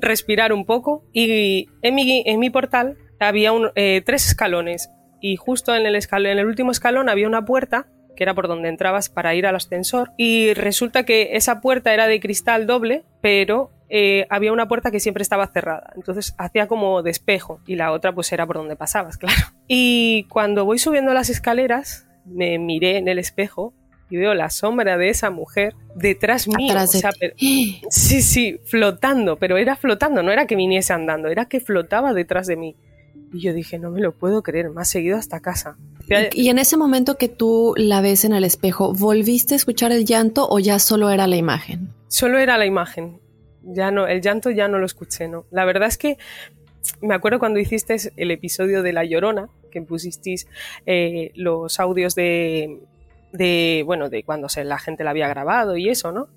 respirar 0.00 0.52
un 0.52 0.66
poco 0.66 1.04
y 1.12 1.68
en 1.82 1.94
mi, 1.94 2.24
en 2.26 2.40
mi 2.40 2.50
portal 2.50 2.98
había 3.20 3.52
eh, 3.76 4.02
tres 4.04 4.26
escalones 4.26 4.90
y 5.20 5.36
justo 5.36 5.72
en 5.72 5.86
el, 5.86 5.94
escalón, 5.94 6.32
en 6.32 6.38
el 6.40 6.46
último 6.46 6.72
escalón 6.72 7.08
había 7.08 7.28
una 7.28 7.44
puerta 7.44 7.86
que 8.16 8.24
era 8.24 8.34
por 8.34 8.48
donde 8.48 8.68
entrabas 8.68 9.10
para 9.10 9.36
ir 9.36 9.46
al 9.46 9.54
ascensor 9.54 10.10
y 10.16 10.54
resulta 10.54 11.04
que 11.04 11.36
esa 11.36 11.60
puerta 11.60 11.94
era 11.94 12.08
de 12.08 12.18
cristal 12.18 12.66
doble 12.66 13.04
pero 13.20 13.70
eh, 13.90 14.26
había 14.30 14.52
una 14.52 14.68
puerta 14.68 14.90
que 14.90 15.00
siempre 15.00 15.22
estaba 15.22 15.46
cerrada, 15.48 15.92
entonces 15.96 16.34
hacía 16.38 16.68
como 16.68 17.02
despejo 17.02 17.60
y 17.66 17.74
la 17.76 17.92
otra 17.92 18.14
pues 18.14 18.32
era 18.32 18.46
por 18.46 18.56
donde 18.56 18.76
pasabas, 18.76 19.16
claro. 19.18 19.36
Y 19.66 20.24
cuando 20.28 20.64
voy 20.64 20.78
subiendo 20.78 21.12
las 21.12 21.28
escaleras, 21.28 22.06
me 22.24 22.58
miré 22.58 22.98
en 22.98 23.08
el 23.08 23.18
espejo 23.18 23.74
y 24.08 24.16
veo 24.16 24.34
la 24.34 24.50
sombra 24.50 24.96
de 24.96 25.08
esa 25.08 25.30
mujer 25.30 25.74
detrás 25.94 26.48
mío. 26.48 26.70
Atrás 26.70 26.92
de 26.92 26.98
o 26.98 27.00
sea, 27.00 27.10
ti. 27.12 27.18
pero- 27.20 27.34
sí, 27.90 28.22
sí, 28.22 28.60
flotando, 28.64 29.36
pero 29.36 29.56
era 29.56 29.76
flotando, 29.76 30.22
no 30.22 30.32
era 30.32 30.46
que 30.46 30.56
viniese 30.56 30.92
andando, 30.92 31.28
era 31.28 31.44
que 31.46 31.60
flotaba 31.60 32.12
detrás 32.12 32.46
de 32.46 32.56
mí. 32.56 32.76
Y 33.32 33.40
yo 33.40 33.52
dije, 33.52 33.78
no 33.78 33.90
me 33.90 34.00
lo 34.00 34.12
puedo 34.12 34.42
creer, 34.42 34.70
me 34.70 34.80
ha 34.80 34.84
seguido 34.84 35.16
hasta 35.16 35.38
casa. 35.40 35.76
Y 36.32 36.48
en 36.48 36.58
ese 36.58 36.76
momento 36.76 37.16
que 37.16 37.28
tú 37.28 37.74
la 37.76 38.00
ves 38.00 38.24
en 38.24 38.32
el 38.32 38.42
espejo, 38.42 38.92
¿volviste 38.92 39.54
a 39.54 39.56
escuchar 39.56 39.92
el 39.92 40.04
llanto 40.04 40.48
o 40.48 40.58
ya 40.58 40.80
solo 40.80 41.10
era 41.10 41.28
la 41.28 41.36
imagen? 41.36 41.90
Solo 42.08 42.38
era 42.38 42.58
la 42.58 42.66
imagen. 42.66 43.20
Ya 43.72 43.90
no, 43.90 44.06
el 44.06 44.20
llanto 44.20 44.50
ya 44.50 44.68
no 44.68 44.78
lo 44.78 44.86
escuché, 44.86 45.28
¿no? 45.28 45.44
La 45.50 45.64
verdad 45.64 45.88
es 45.88 45.98
que 45.98 46.18
me 47.00 47.14
acuerdo 47.14 47.38
cuando 47.38 47.58
hiciste 47.58 47.96
el 48.16 48.30
episodio 48.30 48.82
de 48.82 48.92
La 48.92 49.04
Llorona, 49.04 49.48
que 49.70 49.82
pusisteis 49.82 50.46
eh, 50.86 51.30
los 51.34 51.78
audios 51.78 52.14
de, 52.14 52.80
de, 53.32 53.82
bueno, 53.86 54.08
de 54.08 54.22
cuando 54.22 54.48
se, 54.48 54.64
la 54.64 54.78
gente 54.78 55.04
la 55.04 55.10
había 55.10 55.28
grabado 55.28 55.76
y 55.76 55.88
eso, 55.88 56.12
¿no? 56.12 56.28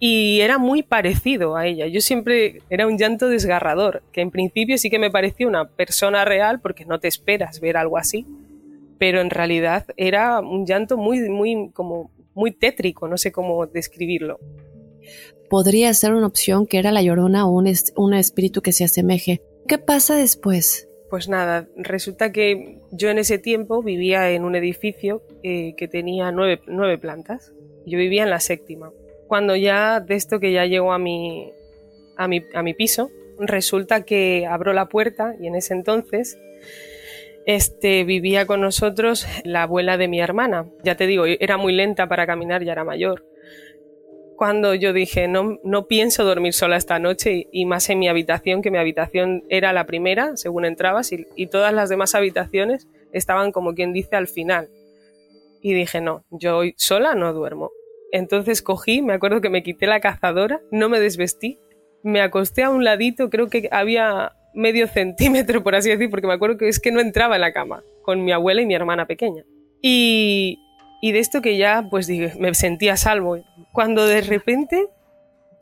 Y 0.00 0.40
era 0.40 0.58
muy 0.58 0.82
parecido 0.82 1.56
a 1.56 1.66
ella. 1.66 1.86
Yo 1.86 2.00
siempre 2.00 2.60
era 2.68 2.86
un 2.86 2.98
llanto 2.98 3.28
desgarrador, 3.28 4.02
que 4.12 4.20
en 4.20 4.30
principio 4.30 4.76
sí 4.76 4.90
que 4.90 4.98
me 4.98 5.10
parecía 5.10 5.46
una 5.46 5.66
persona 5.68 6.24
real, 6.24 6.60
porque 6.60 6.84
no 6.84 7.00
te 7.00 7.08
esperas 7.08 7.60
ver 7.60 7.76
algo 7.76 7.96
así, 7.96 8.26
pero 8.98 9.20
en 9.20 9.30
realidad 9.30 9.86
era 9.96 10.40
un 10.40 10.66
llanto 10.66 10.96
muy, 10.96 11.20
muy, 11.30 11.70
como 11.72 12.10
muy 12.34 12.50
tétrico, 12.50 13.08
no 13.08 13.16
sé 13.16 13.32
cómo 13.32 13.66
describirlo. 13.66 14.40
Podría 15.50 15.92
ser 15.94 16.14
una 16.14 16.26
opción 16.26 16.66
que 16.66 16.78
era 16.78 16.90
la 16.92 17.02
llorona 17.02 17.46
o 17.46 17.50
un, 17.50 17.66
es- 17.66 17.92
un 17.96 18.14
espíritu 18.14 18.62
que 18.62 18.72
se 18.72 18.84
asemeje. 18.84 19.42
¿Qué 19.68 19.78
pasa 19.78 20.16
después? 20.16 20.88
Pues 21.10 21.28
nada, 21.28 21.68
resulta 21.76 22.32
que 22.32 22.80
yo 22.90 23.08
en 23.10 23.18
ese 23.18 23.38
tiempo 23.38 23.82
vivía 23.82 24.30
en 24.30 24.44
un 24.44 24.56
edificio 24.56 25.22
eh, 25.42 25.74
que 25.76 25.86
tenía 25.86 26.32
nueve, 26.32 26.98
plantas. 26.98 27.52
Yo 27.86 27.98
vivía 27.98 28.24
en 28.24 28.30
la 28.30 28.40
séptima. 28.40 28.90
Cuando 29.28 29.54
ya 29.54 30.00
de 30.00 30.14
esto 30.16 30.40
que 30.40 30.52
ya 30.52 30.66
llegó 30.66 30.92
a 30.92 30.98
mi 30.98 31.52
piso, 32.76 33.10
resulta 33.38 34.02
que 34.04 34.46
abro 34.46 34.72
la 34.72 34.88
puerta 34.88 35.34
y 35.40 35.46
en 35.46 35.54
ese 35.54 35.74
entonces 35.74 36.38
este, 37.46 38.04
vivía 38.04 38.46
con 38.46 38.60
nosotros 38.60 39.26
la 39.44 39.62
abuela 39.62 39.96
de 39.96 40.08
mi 40.08 40.20
hermana. 40.20 40.66
Ya 40.82 40.96
te 40.96 41.06
digo, 41.06 41.24
era 41.26 41.56
muy 41.56 41.72
lenta 41.74 42.08
para 42.08 42.26
caminar, 42.26 42.64
ya 42.64 42.72
era 42.72 42.84
mayor. 42.84 43.24
Cuando 44.36 44.74
yo 44.74 44.92
dije, 44.92 45.28
no, 45.28 45.58
no 45.62 45.86
pienso 45.86 46.24
dormir 46.24 46.52
sola 46.52 46.76
esta 46.76 46.98
noche 46.98 47.46
y, 47.52 47.66
más 47.66 47.88
en 47.90 47.98
mi 47.98 48.08
habitación, 48.08 48.62
que 48.62 48.70
mi 48.70 48.78
habitación 48.78 49.44
era 49.48 49.72
la 49.72 49.86
primera, 49.86 50.36
según 50.36 50.64
entrabas, 50.64 51.12
y, 51.12 51.46
todas 51.46 51.72
las 51.72 51.88
demás 51.88 52.14
habitaciones 52.14 52.88
estaban 53.12 53.52
como 53.52 53.74
quien 53.74 53.92
dice 53.92 54.16
al 54.16 54.26
final. 54.26 54.68
Y 55.62 55.72
dije, 55.74 56.00
no, 56.00 56.24
yo 56.30 56.58
hoy 56.58 56.74
sola 56.76 57.14
no 57.14 57.32
duermo. 57.32 57.70
Entonces 58.12 58.62
cogí, 58.62 59.02
me 59.02 59.14
acuerdo 59.14 59.40
que 59.40 59.50
me 59.50 59.62
quité 59.62 59.86
la 59.86 60.00
cazadora, 60.00 60.60
no 60.70 60.88
me 60.88 61.00
desvestí, 61.00 61.58
me 62.02 62.20
acosté 62.20 62.62
a 62.62 62.70
un 62.70 62.84
ladito, 62.84 63.30
creo 63.30 63.48
que 63.48 63.68
había 63.72 64.32
medio 64.54 64.86
centímetro, 64.86 65.62
por 65.62 65.74
así 65.74 65.90
decir, 65.90 66.10
porque 66.10 66.26
me 66.26 66.34
acuerdo 66.34 66.58
que 66.58 66.68
es 66.68 66.80
que 66.80 66.92
no 66.92 67.00
entraba 67.00 67.34
en 67.36 67.40
la 67.40 67.52
cama 67.52 67.82
con 68.02 68.24
mi 68.24 68.32
abuela 68.32 68.62
y 68.62 68.66
mi 68.66 68.74
hermana 68.74 69.06
pequeña. 69.06 69.44
Y, 69.80 70.58
y 71.02 71.12
de 71.12 71.18
esto 71.18 71.42
que 71.42 71.56
ya, 71.56 71.86
pues 71.90 72.06
dije, 72.06 72.32
me 72.38 72.54
sentía 72.54 72.96
salvo. 72.96 73.36
Cuando 73.74 74.06
de 74.06 74.20
repente 74.20 74.86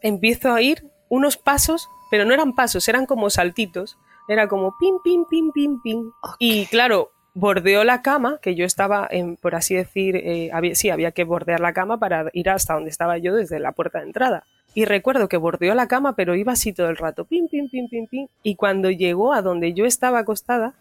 empiezo 0.02 0.52
a 0.52 0.60
ir 0.60 0.84
unos 1.08 1.38
pasos, 1.38 1.88
pero 2.10 2.26
no 2.26 2.34
eran 2.34 2.54
pasos, 2.54 2.86
eran 2.86 3.06
como 3.06 3.30
saltitos. 3.30 3.96
Era 4.28 4.48
como 4.48 4.74
pim, 4.78 4.96
pim, 5.02 5.24
pim, 5.24 5.50
pim, 5.50 5.80
pim. 5.82 6.12
Y 6.38 6.66
claro, 6.66 7.10
bordeó 7.32 7.84
la 7.84 8.02
cama, 8.02 8.38
que 8.42 8.54
yo 8.54 8.66
estaba, 8.66 9.08
en, 9.10 9.36
por 9.36 9.54
así 9.54 9.74
decir, 9.74 10.16
eh, 10.16 10.50
había, 10.52 10.74
sí, 10.74 10.90
había 10.90 11.12
que 11.12 11.24
bordear 11.24 11.60
la 11.60 11.72
cama 11.72 11.98
para 11.98 12.26
ir 12.34 12.50
hasta 12.50 12.74
donde 12.74 12.90
estaba 12.90 13.16
yo 13.16 13.34
desde 13.34 13.58
la 13.58 13.72
puerta 13.72 14.00
de 14.00 14.08
entrada. 14.08 14.44
Y 14.74 14.84
recuerdo 14.84 15.26
que 15.26 15.38
bordeó 15.38 15.74
la 15.74 15.88
cama, 15.88 16.14
pero 16.14 16.34
iba 16.34 16.52
así 16.52 16.74
todo 16.74 16.90
el 16.90 16.98
rato, 16.98 17.24
pim, 17.24 17.48
pim, 17.48 17.70
pim, 17.70 17.88
pim, 17.88 18.06
pim. 18.08 18.26
Y 18.42 18.56
cuando 18.56 18.90
llegó 18.90 19.32
a 19.32 19.40
donde 19.40 19.72
yo 19.72 19.86
estaba 19.86 20.18
acostada, 20.18 20.74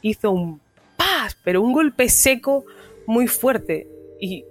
hizo 0.00 0.30
un 0.30 0.62
¡paz! 0.96 1.36
Pero 1.44 1.60
un 1.60 1.74
golpe 1.74 2.08
seco 2.08 2.64
muy 3.06 3.28
fuerte. 3.28 3.86
Y, 4.18 4.46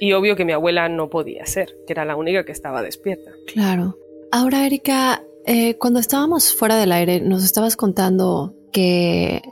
y 0.00 0.12
obvio 0.12 0.36
que 0.36 0.44
mi 0.44 0.52
abuela 0.52 0.88
no 0.88 1.08
podía 1.10 1.46
ser, 1.46 1.74
que 1.86 1.92
era 1.92 2.04
la 2.04 2.16
única 2.16 2.44
que 2.44 2.52
estaba 2.52 2.82
despierta. 2.82 3.30
Claro. 3.52 3.96
Ahora, 4.30 4.66
Erika, 4.66 5.22
eh, 5.46 5.76
cuando 5.78 6.00
estábamos 6.00 6.54
fuera 6.54 6.76
del 6.76 6.92
aire, 6.92 7.20
nos 7.20 7.44
estabas 7.44 7.76
contando 7.76 8.54
que 8.72 9.42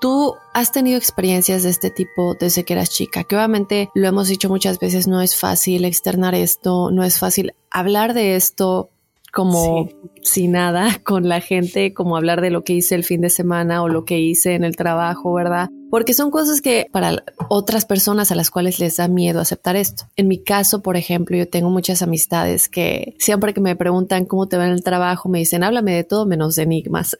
tú 0.00 0.34
has 0.54 0.70
tenido 0.72 0.98
experiencias 0.98 1.62
de 1.62 1.70
este 1.70 1.90
tipo 1.90 2.34
desde 2.38 2.64
que 2.64 2.74
eras 2.74 2.90
chica, 2.90 3.24
que 3.24 3.34
obviamente 3.36 3.88
lo 3.94 4.06
hemos 4.08 4.28
dicho 4.28 4.48
muchas 4.48 4.78
veces, 4.78 5.08
no 5.08 5.20
es 5.22 5.34
fácil 5.36 5.84
externar 5.84 6.34
esto, 6.34 6.90
no 6.90 7.02
es 7.04 7.18
fácil 7.18 7.54
hablar 7.70 8.14
de 8.14 8.36
esto 8.36 8.90
como 9.32 9.88
Sí. 9.88 9.96
sin 10.22 10.52
nada 10.52 10.88
con 11.04 11.28
la 11.28 11.40
gente, 11.40 11.92
como 11.94 12.16
hablar 12.16 12.40
de 12.40 12.50
lo 12.50 12.62
que 12.64 12.74
hice 12.74 12.94
el 12.94 13.04
fin 13.04 13.20
de 13.20 13.30
semana 13.30 13.82
o 13.82 13.88
lo 13.88 14.04
que 14.04 14.18
hice 14.18 14.54
en 14.54 14.64
el 14.64 14.76
trabajo, 14.76 15.32
¿verdad? 15.34 15.68
Porque 15.90 16.14
son 16.14 16.30
cosas 16.30 16.60
que 16.60 16.88
para 16.92 17.24
otras 17.48 17.84
personas 17.84 18.30
a 18.30 18.34
las 18.34 18.50
cuales 18.50 18.78
les 18.78 18.96
da 18.96 19.08
miedo 19.08 19.40
aceptar 19.40 19.76
esto. 19.76 20.04
En 20.16 20.28
mi 20.28 20.38
caso, 20.38 20.82
por 20.82 20.96
ejemplo, 20.96 21.36
yo 21.36 21.48
tengo 21.48 21.70
muchas 21.70 22.02
amistades 22.02 22.68
que 22.68 23.14
siempre 23.18 23.54
que 23.54 23.60
me 23.60 23.76
preguntan 23.76 24.24
cómo 24.24 24.48
te 24.48 24.56
va 24.56 24.66
en 24.66 24.72
el 24.72 24.82
trabajo, 24.82 25.28
me 25.28 25.38
dicen, 25.38 25.64
háblame 25.64 25.94
de 25.94 26.04
todo 26.04 26.26
menos 26.26 26.56
de 26.56 26.62
enigmas. 26.64 27.16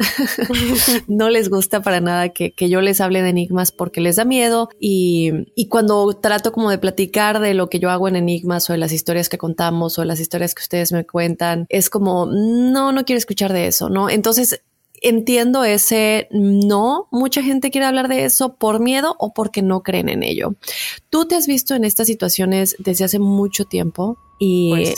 no 1.08 1.30
les 1.30 1.48
gusta 1.48 1.82
para 1.82 2.00
nada 2.00 2.30
que, 2.30 2.52
que, 2.52 2.68
yo 2.68 2.80
les 2.80 3.00
hable 3.00 3.22
de 3.22 3.30
enigmas 3.30 3.72
porque 3.72 4.00
les 4.00 4.16
da 4.16 4.24
miedo 4.24 4.68
y, 4.78 5.30
y 5.54 5.68
cuando 5.68 6.12
trato 6.14 6.52
como 6.52 6.70
de 6.70 6.78
platicar 6.78 7.40
de 7.40 7.54
lo 7.54 7.68
que 7.68 7.78
yo 7.78 7.90
hago 7.90 8.08
en 8.08 8.16
enigmas 8.16 8.68
o 8.68 8.72
de 8.72 8.78
las 8.78 8.92
historias 8.92 9.28
que 9.28 9.38
contamos 9.38 9.98
o 9.98 10.02
de 10.02 10.06
las 10.06 10.20
historias 10.20 10.54
que 10.54 10.62
ustedes 10.62 10.92
me 10.92 11.06
cuentan, 11.06 11.66
es 11.68 11.90
como, 11.90 12.26
no, 12.26 12.92
no 12.92 13.04
quiero 13.04 13.18
escuchar 13.18 13.52
de 13.52 13.66
eso, 13.66 13.88
¿no? 13.88 14.10
Entonces, 14.10 14.60
entiendo 15.02 15.64
ese 15.64 16.28
no. 16.30 17.08
Mucha 17.10 17.42
gente 17.42 17.70
quiere 17.70 17.86
hablar 17.86 18.08
de 18.08 18.24
eso 18.24 18.54
por 18.56 18.80
miedo 18.80 19.16
o 19.18 19.32
porque 19.32 19.62
no 19.62 19.82
creen 19.82 20.08
en 20.08 20.22
ello. 20.22 20.54
Tú 21.10 21.26
te 21.26 21.34
has 21.34 21.46
visto 21.46 21.74
en 21.74 21.84
estas 21.84 22.06
situaciones 22.06 22.76
desde 22.78 23.04
hace 23.04 23.18
mucho 23.18 23.64
tiempo 23.64 24.18
y 24.38 24.70
pues, 24.70 24.94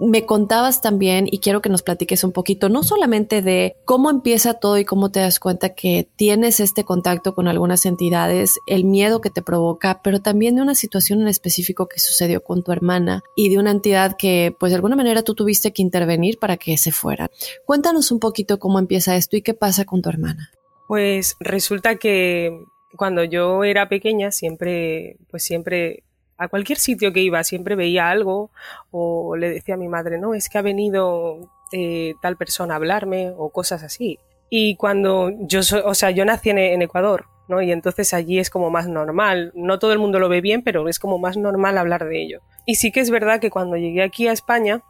me 0.00 0.26
contabas 0.26 0.80
también 0.80 1.26
y 1.30 1.38
quiero 1.38 1.62
que 1.62 1.68
nos 1.68 1.82
platiques 1.82 2.24
un 2.24 2.32
poquito, 2.32 2.68
no 2.68 2.82
solamente 2.82 3.42
de 3.42 3.76
cómo 3.84 4.10
empieza 4.10 4.54
todo 4.54 4.78
y 4.78 4.84
cómo 4.84 5.10
te 5.10 5.20
das 5.20 5.40
cuenta 5.40 5.74
que 5.74 6.08
tienes 6.16 6.60
este 6.60 6.84
contacto 6.84 7.34
con 7.34 7.48
algunas 7.48 7.86
entidades, 7.86 8.58
el 8.66 8.84
miedo 8.84 9.20
que 9.20 9.30
te 9.30 9.42
provoca, 9.42 10.00
pero 10.02 10.20
también 10.20 10.56
de 10.56 10.62
una 10.62 10.74
situación 10.74 11.20
en 11.20 11.28
específico 11.28 11.88
que 11.88 12.00
sucedió 12.00 12.42
con 12.42 12.62
tu 12.62 12.72
hermana 12.72 13.22
y 13.36 13.48
de 13.48 13.58
una 13.58 13.70
entidad 13.70 14.16
que 14.16 14.54
pues 14.58 14.70
de 14.70 14.76
alguna 14.76 14.96
manera 14.96 15.22
tú 15.22 15.34
tuviste 15.34 15.72
que 15.72 15.82
intervenir 15.82 16.38
para 16.38 16.56
que 16.56 16.76
se 16.76 16.92
fuera. 16.92 17.30
Cuéntanos 17.64 18.12
un 18.12 18.20
poquito 18.20 18.58
cómo 18.58 18.78
empieza 18.78 19.16
esto 19.16 19.36
y 19.36 19.42
qué 19.42 19.54
pasa 19.54 19.84
con 19.84 20.02
tu 20.02 20.08
hermana. 20.08 20.50
Pues 20.86 21.36
resulta 21.40 21.96
que 21.96 22.64
cuando 22.96 23.24
yo 23.24 23.64
era 23.64 23.88
pequeña 23.88 24.30
siempre, 24.30 25.16
pues 25.30 25.42
siempre 25.42 26.04
a 26.36 26.48
cualquier 26.48 26.78
sitio 26.78 27.12
que 27.12 27.20
iba 27.20 27.42
siempre 27.44 27.76
veía 27.76 28.10
algo 28.10 28.50
o 28.90 29.36
le 29.36 29.50
decía 29.50 29.74
a 29.74 29.78
mi 29.78 29.88
madre, 29.88 30.18
no, 30.18 30.34
es 30.34 30.48
que 30.48 30.58
ha 30.58 30.62
venido 30.62 31.50
eh, 31.72 32.14
tal 32.20 32.36
persona 32.36 32.74
a 32.74 32.76
hablarme 32.76 33.32
o 33.36 33.50
cosas 33.50 33.82
así. 33.82 34.18
Y 34.50 34.76
cuando 34.76 35.32
yo, 35.40 35.60
o 35.84 35.94
sea, 35.94 36.10
yo 36.10 36.24
nací 36.24 36.50
en, 36.50 36.58
en, 36.58 36.82
Ecuador, 36.82 37.26
¿no? 37.48 37.60
Y 37.62 37.72
entonces 37.72 38.14
allí 38.14 38.38
es 38.38 38.50
como 38.50 38.70
más 38.70 38.86
normal. 38.86 39.52
No 39.54 39.78
todo 39.78 39.92
el 39.92 39.98
mundo 39.98 40.18
lo 40.18 40.28
ve 40.28 40.40
bien, 40.40 40.62
pero 40.62 40.88
es 40.88 40.98
como 40.98 41.18
más 41.18 41.36
normal 41.36 41.78
hablar 41.78 42.04
de 42.04 42.22
ello. 42.22 42.40
Y 42.66 42.76
sí 42.76 42.92
que 42.92 43.00
es 43.00 43.10
verdad 43.10 43.40
que 43.40 43.50
cuando 43.50 43.76
llegué 43.76 44.02
aquí 44.02 44.28
a 44.28 44.32
España, 44.32 44.82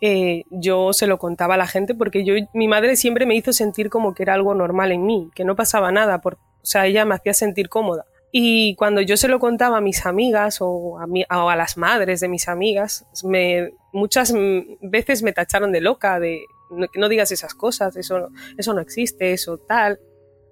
eh, 0.00 0.44
yo 0.50 0.92
se 0.92 1.06
lo 1.06 1.18
contaba 1.18 1.54
a 1.54 1.58
la 1.58 1.66
gente 1.66 1.94
porque 1.94 2.24
yo, 2.24 2.34
mi 2.52 2.68
madre 2.68 2.96
siempre 2.96 3.26
me 3.26 3.36
hizo 3.36 3.52
sentir 3.52 3.88
como 3.88 4.14
que 4.14 4.24
era 4.24 4.34
algo 4.34 4.54
normal 4.54 4.92
en 4.92 5.06
mí, 5.06 5.30
que 5.34 5.44
no 5.44 5.54
pasaba 5.56 5.92
nada, 5.92 6.20
por, 6.20 6.34
o 6.34 6.66
sea, 6.66 6.86
ella 6.86 7.04
me 7.04 7.14
hacía 7.14 7.34
sentir 7.34 7.68
cómoda. 7.68 8.04
Y 8.34 8.74
cuando 8.76 9.02
yo 9.02 9.18
se 9.18 9.28
lo 9.28 9.38
contaba 9.38 9.76
a 9.76 9.82
mis 9.82 10.06
amigas 10.06 10.58
o 10.60 10.98
a, 10.98 11.06
mi, 11.06 11.22
o 11.30 11.50
a 11.50 11.54
las 11.54 11.76
madres 11.76 12.20
de 12.20 12.28
mis 12.28 12.48
amigas, 12.48 13.06
me, 13.22 13.74
muchas 13.92 14.32
veces 14.80 15.22
me 15.22 15.34
tacharon 15.34 15.70
de 15.70 15.82
loca, 15.82 16.18
de 16.18 16.46
no, 16.70 16.86
no 16.94 17.08
digas 17.10 17.30
esas 17.30 17.54
cosas, 17.54 17.94
eso, 17.96 18.30
eso 18.56 18.72
no 18.72 18.80
existe, 18.80 19.34
eso 19.34 19.58
tal. 19.58 20.00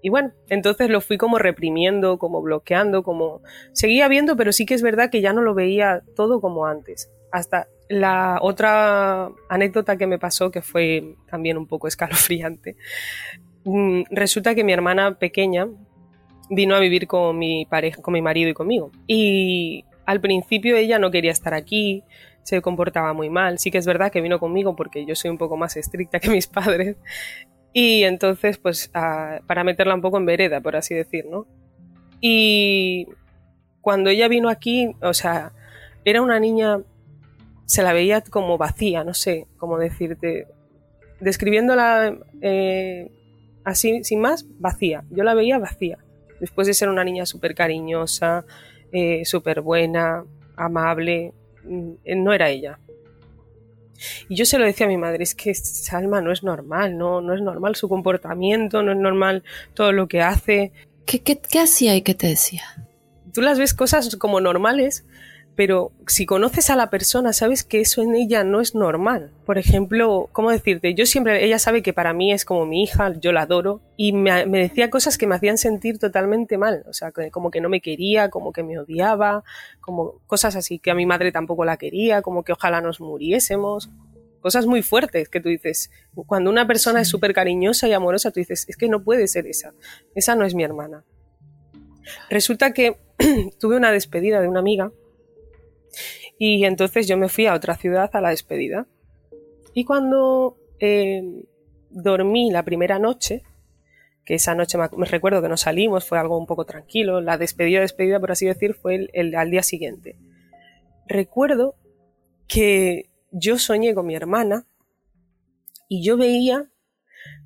Y 0.02 0.10
bueno, 0.10 0.32
entonces 0.48 0.90
lo 0.90 1.00
fui 1.00 1.16
como 1.16 1.38
reprimiendo, 1.38 2.18
como 2.18 2.42
bloqueando, 2.42 3.02
como 3.02 3.40
seguía 3.72 4.08
viendo, 4.08 4.36
pero 4.36 4.52
sí 4.52 4.66
que 4.66 4.74
es 4.74 4.82
verdad 4.82 5.10
que 5.10 5.22
ya 5.22 5.32
no 5.32 5.40
lo 5.40 5.54
veía 5.54 6.02
todo 6.14 6.42
como 6.42 6.66
antes. 6.66 7.10
Hasta 7.32 7.68
la 7.88 8.38
otra 8.42 9.30
anécdota 9.48 9.96
que 9.96 10.06
me 10.06 10.18
pasó, 10.18 10.50
que 10.50 10.60
fue 10.60 11.16
también 11.30 11.56
un 11.56 11.66
poco 11.66 11.88
escalofriante, 11.88 12.76
mm, 13.64 14.02
resulta 14.10 14.54
que 14.54 14.64
mi 14.64 14.72
hermana 14.72 15.18
pequeña 15.18 15.68
vino 16.50 16.74
a 16.74 16.80
vivir 16.80 17.06
con 17.06 17.38
mi 17.38 17.64
pareja, 17.64 18.02
con 18.02 18.12
mi 18.12 18.20
marido 18.20 18.50
y 18.50 18.54
conmigo. 18.54 18.90
Y 19.06 19.84
al 20.04 20.20
principio 20.20 20.76
ella 20.76 20.98
no 20.98 21.10
quería 21.10 21.30
estar 21.30 21.54
aquí, 21.54 22.02
se 22.42 22.60
comportaba 22.60 23.12
muy 23.12 23.30
mal. 23.30 23.58
Sí 23.58 23.70
que 23.70 23.78
es 23.78 23.86
verdad 23.86 24.10
que 24.10 24.20
vino 24.20 24.38
conmigo 24.38 24.76
porque 24.76 25.06
yo 25.06 25.14
soy 25.14 25.30
un 25.30 25.38
poco 25.38 25.56
más 25.56 25.76
estricta 25.76 26.20
que 26.20 26.30
mis 26.30 26.46
padres. 26.48 26.96
Y 27.72 28.02
entonces, 28.02 28.58
pues, 28.58 28.88
para 28.88 29.64
meterla 29.64 29.94
un 29.94 30.00
poco 30.00 30.18
en 30.18 30.26
vereda, 30.26 30.60
por 30.60 30.74
así 30.74 30.94
decir, 30.94 31.26
¿no? 31.30 31.46
Y 32.20 33.06
cuando 33.80 34.10
ella 34.10 34.26
vino 34.26 34.48
aquí, 34.48 34.92
o 35.00 35.14
sea, 35.14 35.52
era 36.04 36.20
una 36.20 36.40
niña, 36.40 36.80
se 37.66 37.82
la 37.84 37.92
veía 37.92 38.20
como 38.22 38.58
vacía, 38.58 39.04
no 39.04 39.14
sé 39.14 39.46
cómo 39.56 39.78
decirte. 39.78 40.48
Describiéndola 41.20 42.18
eh, 42.40 43.10
así, 43.64 44.02
sin 44.02 44.20
más, 44.20 44.46
vacía. 44.58 45.04
Yo 45.10 45.22
la 45.22 45.34
veía 45.34 45.58
vacía. 45.58 45.98
Después 46.40 46.66
de 46.66 46.74
ser 46.74 46.88
una 46.88 47.04
niña 47.04 47.26
súper 47.26 47.54
cariñosa, 47.54 48.44
eh, 48.92 49.24
súper 49.24 49.60
buena, 49.60 50.24
amable, 50.56 51.32
mm, 51.64 51.92
no 52.16 52.32
era 52.32 52.48
ella. 52.48 52.78
Y 54.28 54.36
yo 54.36 54.46
se 54.46 54.58
lo 54.58 54.64
decía 54.64 54.86
a 54.86 54.88
mi 54.88 54.96
madre, 54.96 55.22
es 55.22 55.34
que 55.34 55.54
Salma 55.54 56.20
no 56.20 56.32
es 56.32 56.42
normal, 56.42 56.96
no, 56.96 57.20
no 57.20 57.34
es 57.34 57.42
normal 57.42 57.76
su 57.76 57.88
comportamiento, 57.88 58.82
no 58.82 58.92
es 58.92 58.98
normal 58.98 59.44
todo 59.74 59.92
lo 59.92 60.08
que 60.08 60.22
hace. 60.22 60.72
¿Qué, 61.06 61.20
qué, 61.20 61.38
qué 61.38 61.60
hacía 61.60 61.94
y 61.96 62.02
qué 62.02 62.14
te 62.14 62.28
decía? 62.28 62.62
Tú 63.32 63.42
las 63.42 63.58
ves 63.58 63.74
cosas 63.74 64.16
como 64.16 64.40
normales, 64.40 65.04
pero 65.56 65.92
si 66.06 66.26
conoces 66.26 66.70
a 66.70 66.76
la 66.76 66.90
persona, 66.90 67.32
sabes 67.32 67.64
que 67.64 67.80
eso 67.80 68.02
en 68.02 68.14
ella 68.14 68.44
no 68.44 68.60
es 68.60 68.74
normal. 68.74 69.32
Por 69.44 69.58
ejemplo, 69.58 70.28
¿cómo 70.32 70.50
decirte? 70.50 70.94
Yo 70.94 71.06
siempre, 71.06 71.44
ella 71.44 71.58
sabe 71.58 71.82
que 71.82 71.92
para 71.92 72.12
mí 72.12 72.32
es 72.32 72.44
como 72.44 72.66
mi 72.66 72.82
hija, 72.82 73.12
yo 73.20 73.32
la 73.32 73.42
adoro, 73.42 73.82
y 73.96 74.12
me, 74.12 74.46
decía 74.46 74.90
cosas 74.90 75.18
que 75.18 75.26
me 75.26 75.34
hacían 75.34 75.58
sentir 75.58 75.98
totalmente 75.98 76.56
mal, 76.56 76.84
o 76.88 76.92
sea, 76.92 77.12
como 77.30 77.50
que 77.50 77.60
no 77.60 77.68
me 77.68 77.80
quería, 77.80 78.30
como 78.30 78.52
que 78.52 78.62
me 78.62 78.78
odiaba, 78.78 79.44
como 79.80 80.20
cosas 80.26 80.56
así, 80.56 80.78
que 80.78 80.90
a 80.90 80.94
mi 80.94 81.04
madre 81.04 81.32
tampoco 81.32 81.64
la 81.64 81.76
quería, 81.76 82.22
como 82.22 82.42
que 82.42 82.52
ojalá 82.52 82.80
nos 82.80 83.00
muriésemos. 83.00 83.90
Cosas 84.40 84.64
muy 84.64 84.80
fuertes 84.82 85.28
que 85.28 85.40
tú 85.40 85.50
dices, 85.50 85.90
cuando 86.26 86.48
una 86.48 86.66
persona 86.66 87.02
es 87.02 87.08
súper 87.08 87.34
cariñosa 87.34 87.86
y 87.88 87.92
amorosa, 87.92 88.30
tú 88.30 88.40
dices, 88.40 88.66
es 88.68 88.76
que 88.76 88.88
no 88.88 89.02
puede 89.02 89.28
ser 89.28 89.46
esa, 89.46 89.74
esa 90.14 90.34
no 90.36 90.46
es 90.46 90.54
mi 90.54 90.64
hermana. 90.64 91.04
Resulta 92.30 92.72
que 92.72 92.96
tuve 93.60 93.76
una 93.76 93.92
despedida 93.92 94.40
de 94.40 94.48
una 94.48 94.60
amiga 94.60 94.90
y 96.38 96.64
entonces 96.64 97.06
yo 97.06 97.16
me 97.16 97.28
fui 97.28 97.46
a 97.46 97.54
otra 97.54 97.76
ciudad 97.76 98.10
a 98.12 98.20
la 98.20 98.30
despedida. 98.30 98.86
Y 99.74 99.84
cuando 99.84 100.56
eh, 100.78 101.44
dormí 101.90 102.50
la 102.50 102.64
primera 102.64 102.98
noche, 102.98 103.42
que 104.24 104.34
esa 104.34 104.54
noche 104.54 104.78
me, 104.78 105.06
recuerdo 105.06 105.42
que 105.42 105.48
nos 105.48 105.62
salimos, 105.62 106.06
fue 106.06 106.18
algo 106.18 106.38
un 106.38 106.46
poco 106.46 106.64
tranquilo, 106.64 107.20
la 107.20 107.38
despedida, 107.38 107.80
despedida 107.80 108.20
por 108.20 108.32
así 108.32 108.46
decir, 108.46 108.74
fue 108.74 109.08
el, 109.12 109.34
al 109.34 109.50
día 109.50 109.62
siguiente. 109.62 110.16
Recuerdo 111.06 111.74
que 112.46 113.10
yo 113.32 113.58
soñé 113.58 113.94
con 113.94 114.06
mi 114.06 114.14
hermana 114.14 114.66
y 115.88 116.02
yo 116.02 116.16
veía 116.16 116.70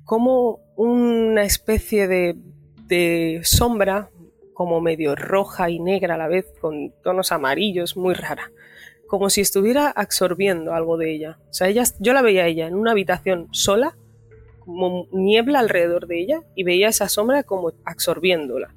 como 0.03 0.59
una 0.75 1.43
especie 1.43 2.07
de, 2.07 2.37
de 2.87 3.41
sombra 3.43 4.09
como 4.55 4.81
medio 4.81 5.15
roja 5.15 5.69
y 5.69 5.79
negra 5.79 6.15
a 6.15 6.17
la 6.17 6.27
vez, 6.27 6.47
con 6.59 6.91
tonos 7.03 7.31
amarillos, 7.31 7.95
muy 7.95 8.15
rara. 8.15 8.51
Como 9.05 9.29
si 9.29 9.41
estuviera 9.41 9.89
absorbiendo 9.89 10.73
algo 10.73 10.97
de 10.97 11.13
ella. 11.13 11.37
O 11.51 11.53
sea, 11.53 11.67
ella, 11.67 11.83
yo 11.99 12.13
la 12.13 12.23
veía 12.23 12.45
a 12.45 12.47
ella 12.47 12.65
en 12.65 12.73
una 12.73 12.91
habitación 12.91 13.49
sola, 13.51 13.95
como 14.59 15.07
niebla 15.11 15.59
alrededor 15.59 16.07
de 16.07 16.21
ella, 16.21 16.41
y 16.55 16.63
veía 16.63 16.87
esa 16.87 17.09
sombra 17.09 17.43
como 17.43 17.73
absorbiéndola. 17.83 18.73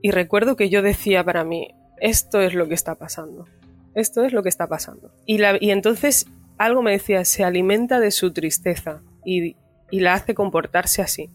Y 0.00 0.12
recuerdo 0.12 0.56
que 0.56 0.70
yo 0.70 0.80
decía 0.80 1.22
para 1.24 1.44
mí, 1.44 1.74
esto 2.00 2.40
es 2.40 2.54
lo 2.54 2.68
que 2.68 2.74
está 2.74 2.94
pasando. 2.94 3.46
Esto 3.94 4.24
es 4.24 4.32
lo 4.32 4.42
que 4.42 4.48
está 4.48 4.68
pasando. 4.68 5.10
Y, 5.26 5.38
la, 5.38 5.58
y 5.60 5.72
entonces 5.72 6.26
algo 6.56 6.82
me 6.82 6.92
decía, 6.92 7.24
se 7.24 7.42
alimenta 7.42 7.98
de 7.98 8.12
su 8.12 8.32
tristeza 8.32 9.02
y, 9.24 9.56
y 9.90 10.00
la 10.00 10.14
hace 10.14 10.34
comportarse 10.34 11.02
así 11.02 11.30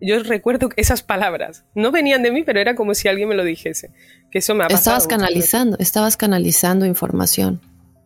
yo 0.00 0.22
recuerdo 0.22 0.68
que 0.68 0.80
esas 0.80 1.02
palabras 1.02 1.64
no 1.74 1.90
venían 1.90 2.22
de 2.22 2.30
mí, 2.30 2.42
pero 2.44 2.60
era 2.60 2.74
como 2.74 2.94
si 2.94 3.08
alguien 3.08 3.28
me 3.28 3.34
lo 3.34 3.44
dijese. 3.44 3.90
Que 4.30 4.38
eso 4.38 4.54
me 4.54 4.64
ha 4.64 4.66
Estabas 4.68 5.06
canalizando, 5.06 5.76
estabas 5.78 6.16
canalizando 6.16 6.86
información. 6.86 7.60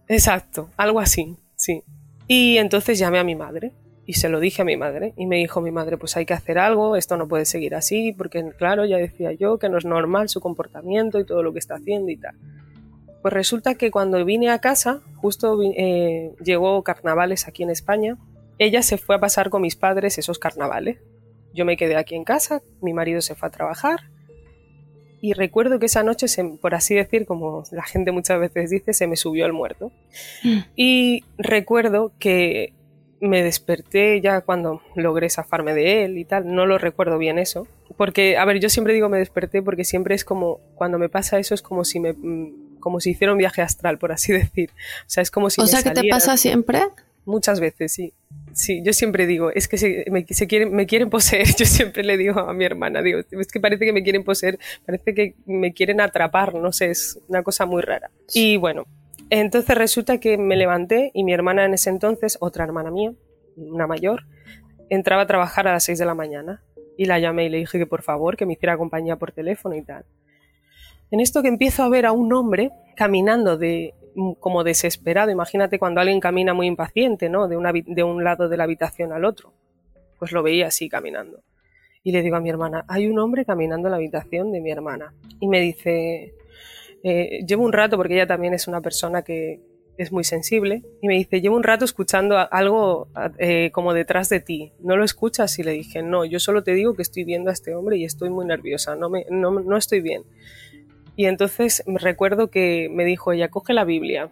Exacto, 0.09 0.71
algo 0.77 1.01
así, 1.01 1.37
sí. 1.57 1.83
Y 2.29 2.59
entonces 2.59 2.99
llamé 2.99 3.19
a 3.19 3.25
mi 3.25 3.35
madre 3.35 3.73
y 4.07 4.15
se 4.15 4.29
lo 4.29 4.41
dije 4.41 4.63
a 4.63 4.65
mi 4.65 4.77
madre 4.77 5.13
y 5.17 5.27
me 5.27 5.37
dijo 5.37 5.61
mi 5.61 5.71
madre, 5.71 5.97
pues 5.97 6.17
hay 6.17 6.27
que 6.27 6.35
hacer 6.35 6.59
algo, 6.59 6.97
esto 6.97 7.17
no 7.17 7.29
puede 7.29 7.45
seguir 7.45 7.75
así, 7.75 8.13
porque 8.13 8.45
claro, 8.57 8.85
ya 8.85 8.97
decía 8.97 9.33
yo 9.33 9.59
que 9.59 9.69
no 9.69 9.79
es 9.79 9.85
normal 9.85 10.29
su 10.29 10.41
comportamiento 10.41 11.21
y 11.21 11.25
todo 11.25 11.43
lo 11.43 11.53
que 11.53 11.59
está 11.59 11.75
haciendo 11.77 12.11
y 12.11 12.17
tal. 12.17 12.35
Pues 13.21 13.33
resulta 13.33 13.77
que 13.77 13.91
cuando 13.91 14.25
vine 14.25 14.51
a 14.51 14.59
casa, 14.59 15.01
justo 15.17 15.59
eh, 15.63 16.33
llegó 16.43 16.83
carnavales 16.83 17.47
aquí 17.47 17.63
en 17.63 17.71
España, 17.71 18.17
ella 18.59 18.83
se 18.83 18.99
fue 18.99 19.17
a 19.17 19.21
pasar 19.21 19.51
con 19.51 19.63
mis 19.63 19.77
padres 19.77 20.19
esos 20.19 20.39
carnavales 20.39 20.99
yo 21.55 21.65
me 21.65 21.77
quedé 21.77 21.97
aquí 21.97 22.15
en 22.15 22.25
casa, 22.25 22.63
mi 22.81 22.93
marido 22.93 23.21
se 23.21 23.35
fue 23.35 23.49
a 23.49 23.53
trabajar 23.53 24.01
y 25.23 25.35
recuerdo 25.35 25.79
que 25.79 25.87
esa 25.87 26.03
noche, 26.03 26.27
por 26.61 26.75
así 26.75 26.97
decir, 26.97 27.27
como 27.27 27.63
la 27.71 27.85
gente 27.85 28.11
muchas 28.11 28.41
veces 28.41 28.71
dice, 28.71 28.93
se 28.93 29.07
me 29.07 29.15
subió 29.15 29.47
el 29.47 29.53
muerto. 29.53 29.93
Mm. 30.43 30.59
Y 30.75 31.25
recuerdo 31.39 32.11
que 32.19 32.73
me 33.21 33.45
desperté 33.45 34.21
ya 34.21 34.41
cuando 34.41 34.83
logré 34.97 35.31
zafarme 35.31 35.75
de 35.75 36.05
él 36.05 36.19
y 36.19 36.25
tal, 36.25 36.53
no 36.53 36.67
lo 36.67 36.77
recuerdo 36.77 37.19
bien 37.19 37.39
eso, 37.39 37.69
porque, 37.97 38.37
a 38.37 38.45
ver, 38.45 38.59
yo 38.59 38.69
siempre 38.69 38.95
digo 38.95 39.09
me 39.09 39.19
desperté 39.19 39.63
porque 39.63 39.85
siempre 39.85 40.17
es 40.17 40.25
como, 40.25 40.59
cuando 40.75 40.99
me 40.99 41.09
pasa 41.09 41.39
eso 41.39 41.55
es 41.55 41.63
como 41.63 41.85
si 41.85 42.01
me, 42.01 42.15
mm, 42.15 42.81
como 42.81 42.99
si 42.99 43.11
hiciera 43.11 43.33
un 43.33 43.39
viaje 43.39 43.63
astral, 43.63 43.99
por 43.99 44.11
así 44.11 44.33
decir. 44.33 44.71
O 45.07 45.09
sea, 45.11 45.23
es 45.23 45.31
como 45.31 45.51
si... 45.51 45.61
O 45.61 45.67
sea, 45.69 45.85
que 45.85 45.93
te 45.93 46.09
pasa 46.09 46.37
siempre. 46.37 46.81
Muchas 47.25 47.61
veces, 47.61 47.93
sí. 47.93 48.13
Sí, 48.53 48.83
yo 48.85 48.93
siempre 48.93 49.27
digo, 49.27 49.51
es 49.51 49.69
que 49.69 49.79
se, 49.79 50.05
me, 50.11 50.25
quieren, 50.25 50.75
me 50.75 50.87
quieren 50.87 51.09
poseer. 51.09 51.47
Yo 51.57 51.65
siempre 51.65 52.03
le 52.05 52.17
digo 52.17 52.41
a 52.41 52.53
mi 52.53 52.65
hermana, 52.65 53.01
digo, 53.01 53.21
es 53.31 53.47
que 53.49 53.61
parece 53.61 53.85
que 53.85 53.93
me 53.93 54.03
quieren 54.03 54.25
poseer, 54.25 54.59
parece 54.85 55.15
que 55.15 55.35
me 55.47 55.73
quieren 55.73 56.01
atrapar, 56.01 56.55
no 56.55 56.73
sé, 56.73 56.91
es 56.91 57.19
una 57.29 57.43
cosa 57.43 57.65
muy 57.65 57.83
rara. 57.83 58.11
Y 58.35 58.57
bueno, 58.57 58.85
entonces 59.31 59.77
resulta 59.77 60.19
que 60.19 60.37
me 60.37 60.57
levanté 60.57 61.11
y 61.15 61.25
mi 61.25 61.33
hermana 61.33 61.65
en 61.65 61.75
ese 61.75 61.91
entonces, 61.91 62.37
otra 62.41 62.65
hermana 62.65 62.91
mía, 62.91 63.15
una 63.57 63.87
mayor, 63.87 64.25
entraba 64.91 65.23
a 65.23 65.27
trabajar 65.27 65.69
a 65.69 65.73
las 65.73 65.85
6 65.85 65.99
de 65.99 66.05
la 66.05 66.15
mañana 66.15 66.63
y 66.99 67.07
la 67.07 67.19
llamé 67.19 67.47
y 67.47 67.49
le 67.49 67.59
dije 67.59 67.79
que 67.79 67.87
por 67.87 68.03
favor 68.03 68.37
que 68.37 68.45
me 68.45 68.55
hiciera 68.55 68.77
compañía 68.77 69.17
por 69.17 69.33
teléfono 69.33 69.75
y 69.75 69.83
tal. 69.83 70.05
En 71.11 71.21
esto 71.21 71.43
que 71.43 71.49
empiezo 71.49 71.83
a 71.83 71.89
ver 71.89 72.07
a 72.07 72.13
un 72.13 72.33
hombre 72.33 72.71
caminando 72.97 73.57
de 73.57 73.95
como 74.41 74.65
desesperado. 74.65 75.31
Imagínate 75.31 75.79
cuando 75.79 76.01
alguien 76.01 76.21
camina 76.21 76.55
muy 76.55 76.67
impaciente, 76.67 77.29
¿no? 77.29 77.49
De 77.49 77.57
un 77.57 78.25
lado 78.25 78.49
de 78.49 78.57
la 78.57 78.65
habitación 78.65 79.13
al 79.13 79.25
otro. 79.25 79.53
Pues 80.19 80.33
lo 80.33 80.43
veía 80.43 80.69
así 80.69 80.89
caminando. 80.89 81.43
Y 82.05 82.13
le 82.13 82.23
digo 82.23 82.37
a 82.37 82.41
mi 82.41 82.51
hermana, 82.51 82.85
hay 82.89 83.07
un 83.07 83.19
hombre 83.19 83.45
caminando 83.45 83.89
en 83.89 83.93
la 83.93 83.97
habitación 83.97 84.51
de 84.53 84.61
mi 84.61 84.71
hermana. 84.71 85.15
Y 85.41 85.47
me 85.47 85.61
dice, 85.61 86.35
eh, 87.05 87.45
llevo 87.47 87.65
un 87.65 87.73
rato, 87.73 87.97
porque 87.97 88.15
ella 88.15 88.27
también 88.27 88.55
es 88.55 88.67
una 88.67 88.81
persona 88.81 89.23
que 89.23 89.61
es 89.99 90.11
muy 90.11 90.25
sensible, 90.25 90.83
y 91.01 91.07
me 91.07 91.15
dice, 91.15 91.41
llevo 91.41 91.57
un 91.57 91.63
rato 91.63 91.85
escuchando 91.85 92.37
algo 92.51 93.09
eh, 93.39 93.71
como 93.73 93.93
detrás 93.95 94.29
de 94.29 94.41
ti. 94.41 94.73
¿No 94.81 94.97
lo 94.97 95.05
escuchas? 95.05 95.59
Y 95.59 95.63
le 95.63 95.73
dije, 95.73 96.03
no, 96.03 96.25
yo 96.25 96.41
solo 96.41 96.63
te 96.63 96.73
digo 96.73 96.95
que 96.95 97.03
estoy 97.03 97.25
viendo 97.25 97.51
a 97.51 97.53
este 97.53 97.75
hombre 97.75 97.99
y 97.99 98.05
estoy 98.05 98.31
muy 98.31 98.47
nerviosa, 98.47 98.97
no, 98.97 99.11
me, 99.11 99.27
no, 99.31 99.51
no 99.61 99.77
estoy 99.77 100.01
bien. 100.01 100.25
Y 101.17 101.27
entonces 101.27 101.83
recuerdo 101.87 102.49
que 102.49 102.89
me 102.91 103.05
dijo 103.05 103.33
ella, 103.33 103.49
coge 103.49 103.75
la 103.75 103.85
Biblia. 103.85 104.31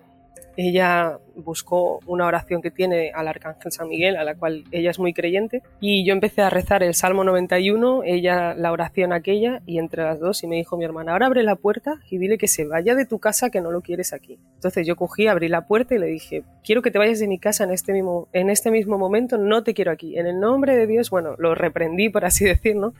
Ella 0.57 1.19
buscó 1.37 2.01
una 2.07 2.27
oración 2.27 2.61
que 2.61 2.71
tiene 2.71 3.13
al 3.15 3.29
Arcángel 3.29 3.73
San 3.73 3.89
Miguel, 3.89 4.17
a 4.17 4.25
la 4.25 4.35
cual 4.35 4.65
ella 4.73 4.91
es 4.91 4.99
muy 4.99 5.15
creyente, 5.15 5.63
y 5.81 6.05
yo 6.05 6.13
empecé 6.13 6.43
a 6.43 6.51
rezar 6.51 6.83
el 6.83 6.95
Salmo 6.95 7.25
91, 7.25 8.03
ella 8.05 8.55
la 8.55 8.73
oración 8.73 9.13
aquella, 9.13 9.63
y 9.65 9.79
entre 9.79 10.03
las 10.03 10.21
dos, 10.21 10.43
y 10.43 10.49
me 10.49 10.57
dijo 10.57 10.77
mi 10.77 10.85
hermana, 10.85 11.13
ahora 11.13 11.27
abre 11.27 11.45
la 11.45 11.57
puerta 11.57 12.01
y 12.11 12.19
dile 12.19 12.37
que 12.37 12.49
se 12.49 12.67
vaya 12.67 12.95
de 12.95 13.07
tu 13.07 13.19
casa, 13.21 13.51
que 13.51 13.61
no 13.61 13.71
lo 13.71 13.81
quieres 13.81 14.13
aquí. 14.13 14.39
Entonces 14.57 14.87
yo 14.87 14.97
cogí, 14.97 15.29
abrí 15.29 15.49
la 15.49 15.67
puerta 15.67 15.95
y 15.95 15.99
le 15.99 16.07
dije, 16.07 16.43
quiero 16.65 16.83
que 16.83 16.91
te 16.91 16.99
vayas 16.99 17.21
de 17.21 17.29
mi 17.29 17.39
casa 17.39 17.65
en 17.65 17.71
este 17.71 17.93
mismo, 17.93 18.29
en 18.33 18.51
este 18.51 18.71
mismo 18.71 18.99
momento, 18.99 19.39
no 19.39 19.63
te 19.63 19.73
quiero 19.73 19.93
aquí. 19.93 20.19
En 20.19 20.27
el 20.27 20.41
nombre 20.41 20.77
de 20.77 20.87
Dios, 20.87 21.11
bueno, 21.11 21.37
lo 21.39 21.55
reprendí, 21.55 22.11
por 22.11 22.25
así 22.25 22.45
decirlo, 22.45 22.93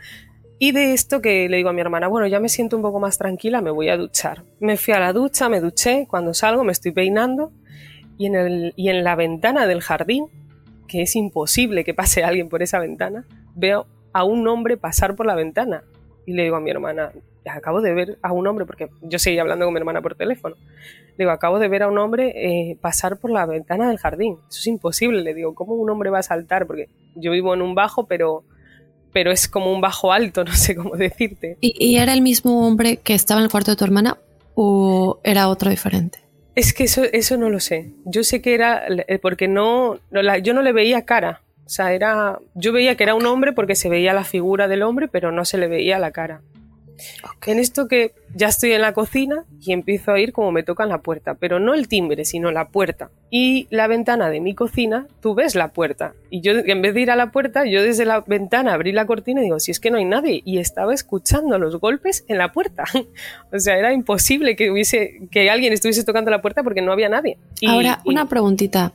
y 0.63 0.73
de 0.73 0.93
esto 0.93 1.23
que 1.23 1.49
le 1.49 1.57
digo 1.57 1.71
a 1.71 1.73
mi 1.73 1.81
hermana, 1.81 2.07
bueno, 2.07 2.27
ya 2.27 2.39
me 2.39 2.51
siento 2.51 2.77
un 2.77 2.83
poco 2.83 3.01
más 3.01 3.17
tranquila, 3.17 3.63
me 3.63 3.71
voy 3.71 3.89
a 3.89 3.97
duchar. 3.97 4.45
Me 4.61 4.77
fui 4.77 4.93
a 4.93 5.01
la 5.01 5.15
ducha, 5.15 5.49
me 5.49 5.59
duché, 5.59 6.07
cuando 6.07 6.35
salgo 6.35 6.65
me 6.65 6.73
estoy 6.73 6.93
peinando 6.93 7.51
y 8.19 8.27
en, 8.27 8.35
el, 8.35 8.75
y 8.77 8.91
en 8.91 9.03
la 9.03 9.17
ventana 9.17 9.67
del 9.67 9.81
jardín, 9.81 10.27
que 10.87 11.01
es 11.01 11.17
imposible 11.17 11.83
que 11.83 11.95
pase 11.95 12.25
alguien 12.25 12.51
por 12.51 12.63
esa 12.63 12.79
ventana, 12.79 13.25
veo 13.55 13.87
a 14.13 14.25
un 14.25 14.47
hombre 14.49 14.77
pasar 14.77 15.17
por 15.17 15.25
la 15.25 15.35
ventana. 15.35 15.83
Y 16.27 16.35
le 16.35 16.43
digo 16.43 16.57
a 16.57 16.61
mi 16.61 16.69
hermana, 16.69 17.11
acabo 17.47 17.81
de 17.81 17.95
ver 17.95 18.19
a 18.21 18.31
un 18.33 18.47
hombre, 18.47 18.67
porque 18.67 18.91
yo 19.01 19.19
seguía 19.19 19.41
hablando 19.41 19.65
con 19.65 19.73
mi 19.73 19.81
hermana 19.81 20.03
por 20.03 20.15
teléfono. 20.15 20.57
Le 21.17 21.25
digo, 21.25 21.31
acabo 21.31 21.59
de 21.59 21.69
ver 21.69 21.85
a 21.85 21.89
un 21.89 21.97
hombre 21.97 22.35
eh, 22.37 22.77
pasar 22.83 23.17
por 23.17 23.31
la 23.31 23.47
ventana 23.47 23.89
del 23.89 23.97
jardín. 23.97 24.35
Eso 24.51 24.59
es 24.59 24.67
imposible. 24.67 25.23
Le 25.23 25.33
digo, 25.33 25.55
¿cómo 25.55 25.73
un 25.73 25.89
hombre 25.89 26.11
va 26.11 26.19
a 26.19 26.23
saltar? 26.23 26.67
Porque 26.67 26.91
yo 27.15 27.33
vivo 27.33 27.55
en 27.55 27.63
un 27.63 27.75
bajo, 27.75 28.07
pero 28.07 28.45
pero 29.13 29.31
es 29.31 29.49
como 29.49 29.73
un 29.73 29.81
bajo 29.81 30.13
alto, 30.13 30.45
no 30.45 30.53
sé 30.53 30.75
cómo 30.75 30.97
decirte. 30.97 31.57
¿Y, 31.61 31.97
era 31.97 32.13
el 32.13 32.23
mismo 32.23 32.67
hombre 32.67 32.99
que 32.99 33.15
estaba 33.15 33.41
en 33.41 33.45
el 33.45 33.51
cuarto 33.51 33.71
de 33.71 33.77
tu 33.77 33.85
hermana 33.85 34.19
o 34.55 35.21
era 35.25 35.49
otro 35.49 35.71
diferente? 35.71 36.19
Es 36.55 36.73
que 36.75 36.85
eso, 36.85 37.03
eso 37.13 37.37
no 37.37 37.49
lo 37.49 37.61
sé. 37.61 37.93
Yo 38.05 38.25
sé 38.25 38.43
que 38.43 38.55
era 38.55 38.83
eh, 38.89 39.19
porque 39.19 39.49
no, 39.49 39.99
yo 40.43 40.55
no 40.55 40.63
le 40.63 40.73
veía 40.73 41.05
cara. 41.05 41.43
O 41.65 41.73
sea, 41.73 41.93
era, 41.93 42.41
yo 42.55 42.73
veía 42.73 42.97
que 42.97 43.05
era 43.05 43.15
un 43.15 43.25
hombre 43.27 43.53
porque 43.53 43.77
se 43.77 43.89
veía 43.89 44.13
la 44.13 44.25
figura 44.25 44.67
del 44.67 44.83
hombre, 44.83 45.07
pero 45.07 45.31
no 45.31 45.45
se 45.45 45.57
le 45.57 45.69
veía 45.69 46.01
la 46.01 46.11
cara. 46.11 46.43
En 47.47 47.59
esto 47.59 47.89
que 47.89 48.13
ya 48.35 48.49
estoy 48.49 48.73
en 48.73 48.83
la 48.83 48.93
cocina 48.93 49.45
y 49.61 49.73
empiezo 49.73 50.11
a 50.11 50.15
oír 50.15 50.33
como 50.33 50.53
me 50.53 50.63
tocan 50.63 50.89
la 50.89 50.99
puerta, 50.99 51.35
pero 51.35 51.59
no 51.59 51.75
el 51.75 51.89
timbre, 51.89 52.25
sino 52.25 52.51
la 52.51 52.69
puerta. 52.69 53.11
Y 53.31 53.67
la 53.71 53.87
ventana 53.87 54.31
de 54.31 54.41
mi 54.41 54.55
cocina, 54.55 55.07
tú 55.21 55.35
ves 55.35 55.55
la 55.55 55.69
puerta. 55.69 56.15
Y 56.31 56.41
yo, 56.41 56.53
en 56.53 56.83
vez 56.83 56.95
de 56.95 57.01
ir 57.01 57.11
a 57.11 57.17
la 57.17 57.31
puerta, 57.31 57.65
yo 57.65 57.83
desde 57.83 58.05
la 58.05 58.21
ventana 58.21 58.75
abrí 58.75 58.93
la 58.93 59.07
cortina 59.07 59.41
y 59.41 59.45
digo, 59.45 59.61
si 59.61 59.71
es 59.71 59.81
que 59.81 59.91
no 59.91 59.99
hay 59.99 60.05
nadie. 60.05 60.43
Y 60.45 60.59
estaba 60.59 60.95
escuchando 60.95 61.59
los 61.59 61.81
golpes 61.81 62.25
en 62.29 62.39
la 62.39 62.53
puerta. 62.53 62.85
o 63.53 63.59
sea, 63.59 63.79
era 63.79 63.93
imposible 63.93 64.57
que 64.57 64.71
hubiese, 64.71 65.29
que 65.31 65.51
alguien 65.51 65.73
estuviese 65.73 66.05
tocando 66.05 66.31
la 66.31 66.43
puerta 66.43 66.63
porque 66.63 66.83
no 66.83 66.93
había 66.93 67.09
nadie. 67.09 67.39
Ahora, 67.67 68.01
una 68.05 68.29
preguntita. 68.29 68.93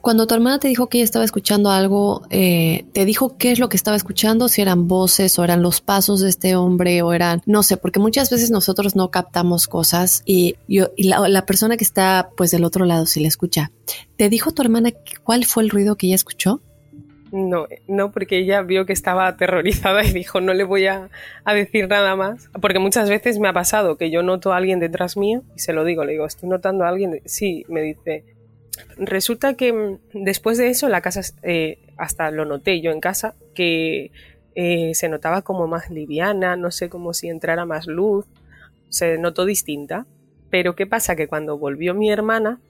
Cuando 0.00 0.26
tu 0.26 0.34
hermana 0.34 0.58
te 0.58 0.68
dijo 0.68 0.88
que 0.88 0.98
ella 0.98 1.04
estaba 1.04 1.24
escuchando 1.24 1.70
algo, 1.70 2.22
eh, 2.30 2.84
¿te 2.92 3.04
dijo 3.04 3.36
qué 3.38 3.52
es 3.52 3.58
lo 3.58 3.68
que 3.68 3.76
estaba 3.76 3.96
escuchando? 3.96 4.48
Si 4.48 4.60
eran 4.60 4.88
voces 4.88 5.38
o 5.38 5.44
eran 5.44 5.62
los 5.62 5.80
pasos 5.80 6.20
de 6.20 6.28
este 6.28 6.56
hombre 6.56 7.02
o 7.02 7.12
eran, 7.12 7.42
no 7.46 7.62
sé, 7.62 7.76
porque 7.76 7.98
muchas 7.98 8.30
veces 8.30 8.50
nosotros 8.50 8.96
no 8.96 9.10
captamos 9.10 9.68
cosas 9.68 10.22
y, 10.26 10.56
yo, 10.68 10.90
y 10.96 11.04
la, 11.04 11.46
persona 11.46 11.76
que 11.76 11.84
está 11.84 12.30
pues 12.36 12.50
del 12.50 12.64
otro 12.64 12.84
lado 12.84 13.06
si 13.06 13.20
la 13.20 13.28
escucha. 13.28 13.70
¿Te 14.16 14.28
dijo 14.28 14.52
tu 14.52 14.62
hermana 14.62 14.90
cuál 15.24 15.44
fue 15.44 15.62
el 15.62 15.70
ruido 15.70 15.96
que 15.96 16.06
ella 16.06 16.16
escuchó? 16.16 16.60
No, 17.30 17.66
no, 17.88 18.12
porque 18.12 18.38
ella 18.38 18.60
vio 18.60 18.84
que 18.84 18.92
estaba 18.92 19.26
aterrorizada 19.26 20.04
y 20.04 20.12
dijo, 20.12 20.42
no 20.42 20.52
le 20.52 20.64
voy 20.64 20.86
a, 20.86 21.08
a, 21.44 21.54
decir 21.54 21.88
nada 21.88 22.14
más. 22.14 22.50
Porque 22.60 22.78
muchas 22.78 23.08
veces 23.08 23.38
me 23.38 23.48
ha 23.48 23.54
pasado 23.54 23.96
que 23.96 24.10
yo 24.10 24.22
noto 24.22 24.52
a 24.52 24.58
alguien 24.58 24.80
detrás 24.80 25.16
mío 25.16 25.42
y 25.56 25.60
se 25.60 25.72
lo 25.72 25.84
digo, 25.84 26.04
le 26.04 26.12
digo, 26.12 26.26
estoy 26.26 26.50
notando 26.50 26.84
a 26.84 26.88
alguien. 26.88 27.22
Sí, 27.24 27.64
me 27.68 27.80
dice, 27.80 28.24
Resulta 28.96 29.54
que 29.54 29.72
mm, 29.72 29.98
después 30.12 30.58
de 30.58 30.68
eso, 30.68 30.88
la 30.88 31.00
casa, 31.00 31.20
eh, 31.42 31.78
hasta 31.96 32.30
lo 32.30 32.44
noté 32.44 32.80
yo 32.80 32.90
en 32.90 33.00
casa, 33.00 33.34
que 33.54 34.12
eh, 34.54 34.94
se 34.94 35.08
notaba 35.08 35.42
como 35.42 35.66
más 35.66 35.90
liviana, 35.90 36.56
no 36.56 36.70
sé, 36.70 36.88
como 36.88 37.14
si 37.14 37.28
entrara 37.28 37.64
más 37.66 37.86
luz, 37.86 38.26
se 38.88 39.18
notó 39.18 39.44
distinta. 39.44 40.06
Pero 40.50 40.74
¿qué 40.74 40.86
pasa? 40.86 41.16
Que 41.16 41.28
cuando 41.28 41.58
volvió 41.58 41.94
mi 41.94 42.10
hermana, 42.10 42.60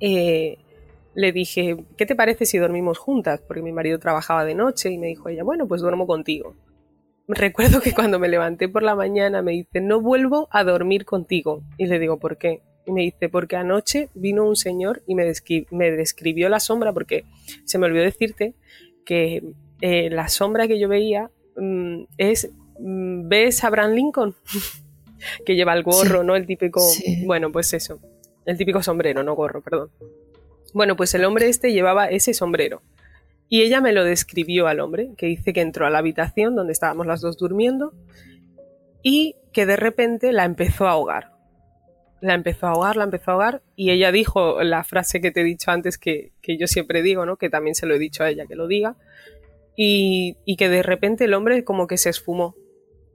eh, 0.00 0.58
le 1.14 1.32
dije, 1.32 1.84
¿qué 1.96 2.06
te 2.06 2.14
parece 2.14 2.46
si 2.46 2.58
dormimos 2.58 2.98
juntas? 2.98 3.40
Porque 3.40 3.62
mi 3.62 3.72
marido 3.72 3.98
trabajaba 3.98 4.44
de 4.44 4.54
noche 4.54 4.90
y 4.90 4.98
me 4.98 5.08
dijo 5.08 5.28
ella, 5.28 5.44
bueno, 5.44 5.66
pues 5.66 5.80
duermo 5.80 6.06
contigo. 6.06 6.54
Recuerdo 7.28 7.80
que 7.80 7.92
cuando 7.92 8.18
me 8.18 8.28
levanté 8.28 8.68
por 8.68 8.82
la 8.82 8.94
mañana 8.94 9.42
me 9.42 9.52
dice, 9.52 9.80
no 9.80 10.00
vuelvo 10.00 10.48
a 10.50 10.64
dormir 10.64 11.04
contigo. 11.04 11.62
Y 11.78 11.86
le 11.86 11.98
digo, 11.98 12.18
¿por 12.18 12.36
qué? 12.36 12.62
Y 12.84 12.92
me 12.92 13.02
dice, 13.02 13.28
porque 13.28 13.56
anoche 13.56 14.08
vino 14.14 14.46
un 14.46 14.56
señor 14.56 15.02
y 15.06 15.14
me, 15.14 15.24
describió 15.24 16.48
la 16.48 16.60
sombra, 16.60 16.92
porque 16.92 17.24
se 17.64 17.78
me 17.78 17.86
olvidó 17.86 18.02
decirte 18.02 18.54
que 19.04 19.42
eh, 19.80 20.10
la 20.10 20.28
sombra 20.28 20.66
que 20.66 20.78
yo 20.78 20.88
veía 20.88 21.30
mm, 21.56 22.04
es, 22.18 22.50
mm, 22.78 23.28
¿ves 23.28 23.62
a 23.62 23.68
Abraham 23.68 23.92
Lincoln? 23.92 24.34
que 25.46 25.54
lleva 25.54 25.74
el 25.74 25.82
gorro, 25.82 26.24
¿no? 26.24 26.34
El 26.34 26.46
típico, 26.46 26.82
bueno, 27.24 27.52
pues 27.52 27.72
eso, 27.72 28.00
el 28.44 28.58
típico 28.58 28.82
sombrero, 28.82 29.22
no 29.22 29.34
gorro, 29.34 29.62
perdón. 29.62 29.90
Bueno, 30.74 30.96
pues 30.96 31.14
el 31.14 31.24
hombre 31.24 31.48
este 31.48 31.72
llevaba 31.72 32.06
ese 32.06 32.34
sombrero. 32.34 32.82
Y 33.48 33.62
ella 33.62 33.80
me 33.82 33.92
lo 33.92 34.02
describió 34.04 34.66
al 34.66 34.80
hombre, 34.80 35.10
que 35.16 35.26
dice 35.26 35.52
que 35.52 35.60
entró 35.60 35.86
a 35.86 35.90
la 35.90 35.98
habitación 35.98 36.56
donde 36.56 36.72
estábamos 36.72 37.06
las 37.06 37.20
dos 37.20 37.36
durmiendo 37.36 37.92
y 39.02 39.36
que 39.52 39.66
de 39.66 39.76
repente 39.76 40.32
la 40.32 40.44
empezó 40.44 40.86
a 40.86 40.92
ahogar 40.92 41.32
la 42.22 42.34
empezó 42.34 42.68
a 42.68 42.70
ahogar, 42.70 42.96
la 42.96 43.04
empezó 43.04 43.32
a 43.32 43.34
ahogar 43.34 43.62
y 43.74 43.90
ella 43.90 44.12
dijo 44.12 44.62
la 44.62 44.84
frase 44.84 45.20
que 45.20 45.32
te 45.32 45.40
he 45.40 45.44
dicho 45.44 45.70
antes 45.72 45.98
que, 45.98 46.32
yo 46.42 46.68
siempre 46.68 47.02
digo, 47.02 47.26
¿no? 47.26 47.36
que 47.36 47.50
también 47.50 47.74
se 47.74 47.84
lo 47.84 47.94
he 47.94 47.98
dicho 47.98 48.22
a 48.22 48.30
ella 48.30 48.46
que 48.46 48.54
lo 48.54 48.68
diga, 48.68 48.96
y, 49.76 50.36
y, 50.44 50.56
que 50.56 50.68
de 50.68 50.82
repente 50.82 51.24
el 51.24 51.34
hombre 51.34 51.64
como 51.64 51.86
que 51.86 51.96
se 51.96 52.10
esfumó. 52.10 52.54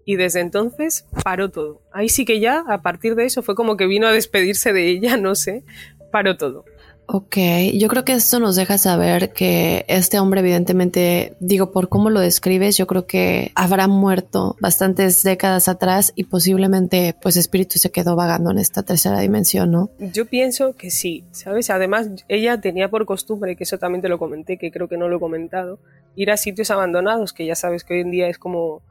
Y 0.06 0.16
desde 0.16 0.40
entonces 0.40 1.06
paró 1.24 1.52
todo. 1.52 1.82
Ahí 1.92 2.10
sí 2.10 2.26
que 2.26 2.40
ya, 2.40 2.64
a 2.68 2.82
partir 2.82 3.14
de 3.16 3.26
eso, 3.26 3.44
fue 3.44 3.56
como 3.56 3.78
que 3.78 3.86
vino 3.86 4.08
a 4.08 4.12
despedirse 4.12 4.74
de 4.74 4.88
ella, 4.88 5.18
no 5.18 5.36
sé, 5.36 5.64
paró 6.12 6.36
todo. 6.36 6.66
Ok, 7.10 7.38
yo 7.74 7.88
creo 7.88 8.04
que 8.04 8.12
esto 8.12 8.38
nos 8.38 8.58
deja 8.58 8.78
saber 8.78 9.32
que 9.32 9.86
este 9.88 10.20
hombre 10.20 10.42
evidentemente, 10.42 11.38
digo, 11.40 11.72
por 11.72 11.88
cómo 11.88 12.10
lo 12.10 12.20
describes, 12.20 12.78
yo 12.78 12.86
creo 12.86 13.08
que 13.08 13.54
habrá 13.56 13.88
muerto 13.88 14.58
bastantes 14.60 15.24
décadas 15.24 15.70
atrás 15.70 16.12
y 16.16 16.26
posiblemente 16.26 17.16
pues 17.22 17.38
espíritu 17.38 17.80
se 17.80 17.92
quedó 17.92 18.18
vagando 18.18 18.52
en 18.52 18.58
esta 18.60 18.84
tercera 18.84 19.22
dimensión, 19.22 19.72
¿no? 19.72 19.90
Yo 20.00 20.26
pienso 20.26 20.76
que 20.76 20.92
sí, 20.92 21.24
¿sabes? 21.32 21.70
Además, 21.70 22.10
ella 22.28 22.60
tenía 22.60 22.90
por 22.90 23.06
costumbre, 23.06 23.56
que 23.56 23.64
eso 23.64 23.78
también 23.78 24.02
te 24.02 24.10
lo 24.10 24.20
comenté, 24.20 24.58
que 24.58 24.70
creo 24.70 24.90
que 24.90 24.98
no 24.98 25.08
lo 25.08 25.16
he 25.16 25.20
comentado, 25.22 25.80
ir 26.18 26.30
a 26.30 26.36
sitios 26.36 26.72
abandonados, 26.72 27.32
que 27.32 27.46
ya 27.46 27.56
sabes 27.56 27.86
que 27.86 27.94
hoy 27.94 28.02
en 28.02 28.12
día 28.12 28.28
es 28.28 28.38
como 28.38 28.82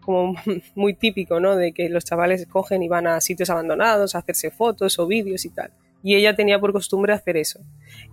como 0.00 0.36
muy 0.74 0.94
típico, 0.94 1.38
¿no? 1.38 1.54
De 1.54 1.72
que 1.72 1.90
los 1.90 2.06
chavales 2.06 2.46
cogen 2.46 2.82
y 2.82 2.88
van 2.88 3.06
a 3.06 3.20
sitios 3.20 3.50
abandonados 3.50 4.14
a 4.14 4.20
hacerse 4.20 4.50
fotos 4.50 4.98
o 4.98 5.06
vídeos 5.06 5.44
y 5.44 5.50
tal 5.50 5.70
y 6.02 6.14
ella 6.14 6.34
tenía 6.36 6.60
por 6.60 6.72
costumbre 6.72 7.12
hacer 7.12 7.36
eso. 7.36 7.60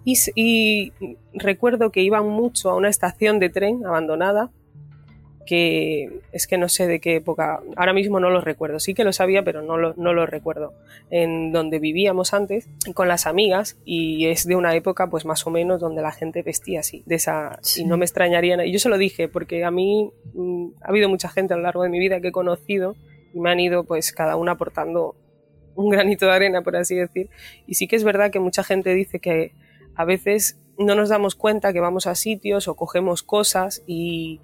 Y, 0.03 0.91
recuerdo 1.33 1.91
que 1.91 2.01
iban 2.01 2.27
mucho 2.27 2.69
a 2.69 2.75
una 2.75 2.89
estación 2.89 3.39
de 3.39 3.49
tren 3.49 3.85
abandonada, 3.85 4.51
que 5.45 6.21
es 6.31 6.47
que 6.47 6.57
no 6.57 6.69
sé 6.69 6.87
de 6.87 6.99
qué 6.99 7.17
época, 7.17 7.59
ahora 7.75 7.93
mismo 7.93 8.19
no 8.19 8.31
lo 8.31 8.41
recuerdo, 8.41 8.79
sí 8.79 8.95
que 8.95 9.03
lo 9.03 9.13
sabía, 9.13 9.43
pero 9.43 9.61
no 9.61 9.77
lo, 9.77 9.93
no 9.95 10.11
lo 10.11 10.25
recuerdo, 10.25 10.73
en 11.11 11.51
donde 11.51 11.77
vivíamos 11.77 12.33
antes 12.33 12.67
con 12.95 13.07
las 13.07 13.27
amigas 13.27 13.77
y 13.85 14.25
es 14.25 14.47
de 14.47 14.55
una 14.55 14.75
época 14.75 15.07
pues 15.07 15.23
más 15.23 15.45
o 15.45 15.51
menos 15.51 15.79
donde 15.79 16.01
la 16.01 16.11
gente 16.11 16.41
vestía 16.41 16.79
así, 16.79 17.03
de 17.05 17.15
esa, 17.15 17.59
y 17.77 17.85
no 17.85 17.95
me 17.97 18.05
extrañaría, 18.05 18.65
y 18.65 18.71
yo 18.71 18.79
se 18.79 18.89
lo 18.89 18.97
dije 18.97 19.27
porque 19.27 19.63
a 19.63 19.69
mí 19.69 20.11
mm, 20.33 20.67
ha 20.81 20.89
habido 20.89 21.09
mucha 21.09 21.29
gente 21.29 21.53
a 21.53 21.57
lo 21.57 21.63
largo 21.63 21.83
de 21.83 21.89
mi 21.89 21.99
vida 21.99 22.19
que 22.21 22.29
he 22.29 22.31
conocido 22.31 22.95
y 23.31 23.39
me 23.39 23.51
han 23.51 23.59
ido 23.59 23.83
pues 23.83 24.11
cada 24.13 24.37
una 24.37 24.53
aportando 24.53 25.15
un 25.75 25.89
granito 25.89 26.25
de 26.25 26.31
arena, 26.31 26.61
por 26.61 26.75
así 26.75 26.95
decir. 26.95 27.29
Y 27.67 27.75
sí 27.75 27.87
que 27.87 27.95
es 27.95 28.03
verdad 28.03 28.31
que 28.31 28.39
mucha 28.39 28.63
gente 28.63 28.93
dice 28.93 29.19
que 29.19 29.53
a 29.95 30.05
veces 30.05 30.57
no 30.77 30.95
nos 30.95 31.09
damos 31.09 31.35
cuenta 31.35 31.73
que 31.73 31.79
vamos 31.79 32.07
a 32.07 32.15
sitios 32.15 32.67
o 32.67 32.75
cogemos 32.75 33.23
cosas 33.23 33.83
y, 33.87 34.41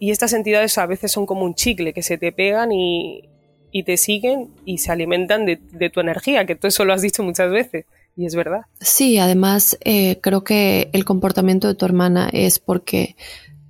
estas 0.00 0.32
entidades 0.32 0.78
a 0.78 0.86
veces 0.86 1.10
son 1.10 1.26
como 1.26 1.44
un 1.44 1.56
chicle 1.56 1.92
que 1.92 2.04
se 2.04 2.18
te 2.18 2.30
pegan 2.30 2.70
y, 2.70 3.28
te 3.84 3.96
siguen 3.96 4.48
y 4.64 4.78
se 4.78 4.92
alimentan 4.92 5.44
de, 5.44 5.90
tu 5.92 6.00
energía, 6.00 6.46
que 6.46 6.54
tú 6.54 6.68
eso 6.68 6.84
lo 6.84 6.92
has 6.92 7.02
dicho 7.02 7.22
muchas 7.22 7.50
veces. 7.50 7.84
Y 8.16 8.26
es 8.26 8.34
verdad. 8.34 8.62
Sí, 8.80 9.18
además 9.18 9.78
eh, 9.84 10.18
creo 10.20 10.42
que 10.42 10.90
el 10.92 11.04
comportamiento 11.04 11.68
de 11.68 11.74
tu 11.74 11.84
hermana 11.84 12.28
es 12.32 12.58
porque 12.58 13.14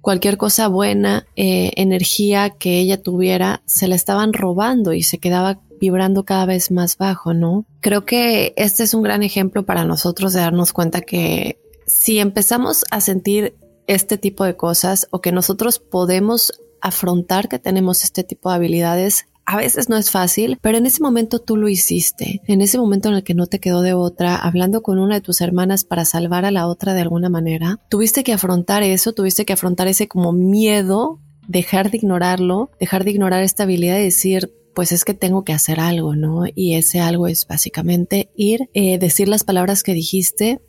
cualquier 0.01 0.39
cosa 0.39 0.69
buena, 0.69 1.27
eh, 1.37 1.73
energía 1.77 2.51
que 2.51 2.79
ella 2.79 3.03
tuviera, 3.03 3.63
se 3.67 3.89
la 3.89 3.95
estaban 3.95 4.33
robando 4.33 4.95
y 4.95 5.03
se 5.03 5.19
quedaba 5.19 5.61
vibrando 5.79 6.25
cada 6.25 6.47
vez 6.47 6.71
más 6.71 6.97
bajo, 6.97 7.35
¿no? 7.35 7.67
Creo 7.81 8.05
que 8.05 8.53
este 8.57 8.83
es 8.83 8.95
un 8.95 9.03
gran 9.03 9.23
ejemplo 9.23 9.65
para 9.65 9.85
nosotros 9.85 10.33
de 10.33 10.41
darnos 10.41 10.73
cuenta 10.73 11.01
que 11.01 11.61
si 11.87 12.19
empezamos 12.19 12.85
a 12.91 13.01
sentir 13.01 13.57
este 13.87 14.19
tipo 14.19 14.45
de 14.45 14.57
cosas 14.57 15.09
o 15.11 15.21
que 15.21 15.33
nosotros 15.33 15.79
podemos 15.79 16.61
afrontar 16.81 17.49
que 17.49 17.59
tenemos 17.59 18.05
este 18.05 18.23
tipo 18.23 18.51
de 18.51 18.57
habilidades, 18.57 19.27
a 19.47 19.57
veces 19.57 19.89
no 19.89 19.97
es 19.97 20.11
fácil, 20.11 20.59
pero 20.61 20.77
en 20.77 20.85
ese 20.85 21.03
momento 21.03 21.39
tú 21.39 21.57
lo 21.57 21.71
hiciste, 21.71 22.43
en 22.47 22.61
ese 22.61 22.77
momento 22.77 23.09
en 23.09 23.15
el 23.15 23.25
que 23.25 23.35
no 23.35 23.47
te 23.47 23.61
quedó 23.61 23.81
de 23.81 23.95
otra, 23.95 24.37
hablando 24.37 24.83
con 24.83 24.99
una 24.99 25.15
de 25.15 25.21
tus 25.23 25.41
hermanas 25.41 25.85
para 25.85 26.05
salvar 26.05 26.45
a 26.45 26.51
la 26.51 26.67
otra 26.67 26.93
de 26.93 27.01
alguna 27.01 27.31
manera, 27.31 27.81
tuviste 27.89 28.23
que 28.25 28.35
afrontar 28.35 28.83
eso, 28.83 29.15
tuviste 29.15 29.47
que 29.47 29.55
afrontar 29.55 29.89
ese 29.89 30.07
como 30.07 30.33
miedo, 30.35 31.19
dejar 31.47 31.91
de 31.91 31.97
ignorarlo, 31.97 32.71
dejar 32.79 33.05
de 33.05 33.13
ignorar 33.13 33.43
esta 33.43 33.63
habilidad 33.63 33.95
de 33.95 34.03
decir, 34.03 34.53
pues 34.79 34.93
es 34.93 35.05
que 35.05 35.13
tengo 35.13 35.43
que 35.43 35.53
hacer 35.53 35.81
algo, 35.81 36.15
¿no? 36.15 36.45
Y 36.55 36.77
ese 36.77 37.01
algo 37.01 37.27
es 37.27 37.49
básicamente 37.49 38.31
ir, 38.37 38.71
eh, 38.75 38.97
decir 38.99 39.27
las 39.27 39.43
palabras 39.43 39.83
que 39.83 39.93
dijiste 39.93 40.61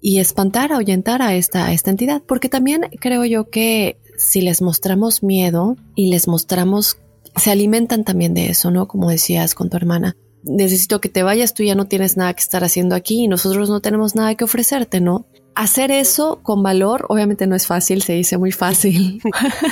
y 0.00 0.18
espantar, 0.18 0.72
ahuyentar 0.72 1.22
a 1.22 1.36
esta, 1.36 1.66
a 1.66 1.72
esta 1.72 1.92
entidad. 1.92 2.24
Porque 2.26 2.48
también 2.48 2.86
creo 2.98 3.24
yo 3.24 3.48
que 3.48 4.00
si 4.16 4.40
les 4.40 4.62
mostramos 4.62 5.22
miedo 5.22 5.76
y 5.94 6.10
les 6.10 6.26
mostramos, 6.26 6.96
se 7.36 7.52
alimentan 7.52 8.02
también 8.02 8.34
de 8.34 8.48
eso, 8.48 8.72
¿no? 8.72 8.88
Como 8.88 9.08
decías 9.08 9.54
con 9.54 9.70
tu 9.70 9.76
hermana. 9.76 10.16
Necesito 10.42 11.00
que 11.00 11.08
te 11.08 11.22
vayas, 11.22 11.54
tú 11.54 11.62
ya 11.62 11.76
no 11.76 11.86
tienes 11.86 12.16
nada 12.16 12.34
que 12.34 12.42
estar 12.42 12.64
haciendo 12.64 12.96
aquí 12.96 13.22
y 13.22 13.28
nosotros 13.28 13.70
no 13.70 13.78
tenemos 13.78 14.16
nada 14.16 14.34
que 14.34 14.42
ofrecerte, 14.42 15.00
¿no? 15.00 15.28
Hacer 15.54 15.90
eso 15.90 16.40
con 16.42 16.62
valor, 16.62 17.06
obviamente 17.08 17.46
no 17.46 17.54
es 17.54 17.66
fácil, 17.66 18.02
se 18.02 18.14
dice 18.14 18.38
muy 18.38 18.52
fácil. 18.52 19.20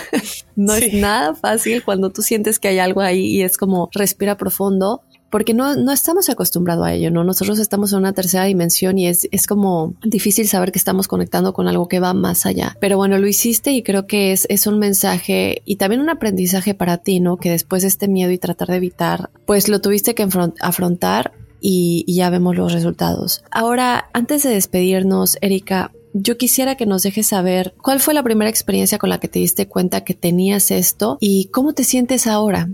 no 0.57 0.75
es 0.75 0.93
nada 0.93 1.35
fácil 1.35 1.83
cuando 1.85 2.11
tú 2.11 2.23
sientes 2.23 2.59
que 2.59 2.69
hay 2.69 2.79
algo 2.79 3.01
ahí 3.01 3.27
y 3.27 3.43
es 3.43 3.57
como 3.57 3.88
respira 3.93 4.37
profundo, 4.37 5.03
porque 5.31 5.53
no, 5.53 5.77
no 5.77 5.93
estamos 5.93 6.31
acostumbrados 6.31 6.87
a 6.87 6.95
ello, 6.95 7.11
¿no? 7.11 7.23
Nosotros 7.23 7.59
estamos 7.59 7.93
en 7.93 7.99
una 7.99 8.12
tercera 8.12 8.45
dimensión 8.45 8.99
y 8.99 9.09
es, 9.09 9.29
es 9.31 9.47
como 9.47 9.95
difícil 10.03 10.49
saber 10.49 10.73
que 10.73 10.79
estamos 10.79 11.07
conectando 11.07 11.53
con 11.53 11.69
algo 11.69 11.87
que 11.87 12.01
va 12.01 12.14
más 12.14 12.47
allá. 12.47 12.77
Pero 12.81 12.97
bueno, 12.97 13.19
lo 13.19 13.27
hiciste 13.27 13.73
y 13.73 13.83
creo 13.83 14.07
que 14.07 14.33
es, 14.33 14.47
es 14.49 14.67
un 14.67 14.79
mensaje 14.79 15.62
y 15.64 15.77
también 15.77 16.01
un 16.01 16.11
aprendizaje 16.11 16.75
para 16.75 16.99
ti, 16.99 17.21
¿no? 17.21 17.37
Que 17.37 17.51
después 17.51 17.83
de 17.83 17.88
este 17.88 18.09
miedo 18.09 18.31
y 18.31 18.38
tratar 18.38 18.69
de 18.69 18.77
evitar, 18.77 19.31
pues 19.47 19.69
lo 19.69 19.81
tuviste 19.81 20.14
que 20.14 20.27
afrontar 20.61 21.33
y, 21.61 22.05
ya 22.07 22.31
vemos 22.31 22.57
los 22.57 22.73
resultados. 22.73 23.44
Ahora, 23.51 24.09
antes 24.12 24.42
de 24.42 24.51
despedirnos, 24.51 25.38
Erika, 25.40 25.92
yo 26.12 26.37
quisiera 26.37 26.77
que 26.77 26.87
nos 26.87 27.03
dejes 27.03 27.29
saber 27.29 27.75
cuál 27.83 28.01
fue 28.01 28.14
la 28.14 28.23
primera 28.23 28.51
experiencia 28.51 28.99
con 28.99 29.11
la 29.11 29.21
que 29.21 29.29
te 29.29 29.38
diste 29.38 29.68
cuenta 29.68 30.05
que 30.05 30.14
tenías 30.14 30.71
esto 30.71 31.18
y 31.21 31.49
cómo 31.53 31.75
te 31.75 31.85
sientes 31.85 32.27
ahora. 32.27 32.68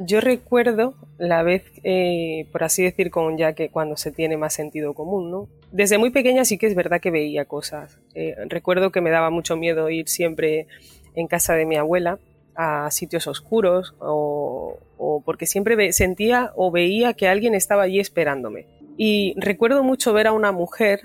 Yo 0.00 0.20
recuerdo 0.20 0.94
la 1.18 1.42
vez, 1.42 1.62
eh, 1.84 2.46
por 2.52 2.64
así 2.64 2.82
decir, 2.82 3.10
con 3.10 3.36
ya 3.36 3.52
que 3.52 3.68
cuando 3.68 3.96
se 3.96 4.10
tiene 4.10 4.36
más 4.36 4.54
sentido 4.54 4.94
común, 4.94 5.30
¿no? 5.30 5.48
Desde 5.72 5.98
muy 5.98 6.10
pequeña 6.10 6.44
sí 6.44 6.58
que 6.58 6.66
es 6.66 6.74
verdad 6.74 7.00
que 7.00 7.10
veía 7.10 7.44
cosas. 7.44 7.98
Eh, 8.14 8.34
recuerdo 8.48 8.90
que 8.90 9.02
me 9.02 9.10
daba 9.10 9.30
mucho 9.30 9.56
miedo 9.56 9.90
ir 9.90 10.08
siempre 10.08 10.66
en 11.14 11.26
casa 11.26 11.54
de 11.54 11.66
mi 11.66 11.76
abuela 11.76 12.18
a 12.54 12.90
sitios 12.90 13.26
oscuros 13.26 13.94
o, 14.00 14.78
o 14.96 15.22
porque 15.24 15.46
siempre 15.46 15.92
sentía 15.92 16.52
o 16.56 16.70
veía 16.70 17.14
que 17.14 17.28
alguien 17.28 17.54
estaba 17.54 17.84
allí 17.84 18.00
esperándome. 18.00 18.66
Y 18.96 19.34
recuerdo 19.38 19.82
mucho 19.82 20.12
ver 20.12 20.26
a 20.26 20.32
una 20.32 20.52
mujer 20.52 21.00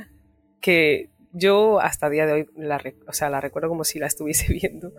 que 0.60 1.10
yo 1.36 1.79
hasta 1.79 2.08
el 2.08 2.13
día 2.13 2.25
de 2.25 2.34
hoy 2.34 2.45
la, 2.55 2.81
o 3.08 3.13
sea, 3.13 3.29
la 3.29 3.41
recuerdo 3.41 3.69
como 3.69 3.84
si 3.84 3.99
la 3.99 4.08
estuviese 4.08 4.51
viendo, 4.62 4.93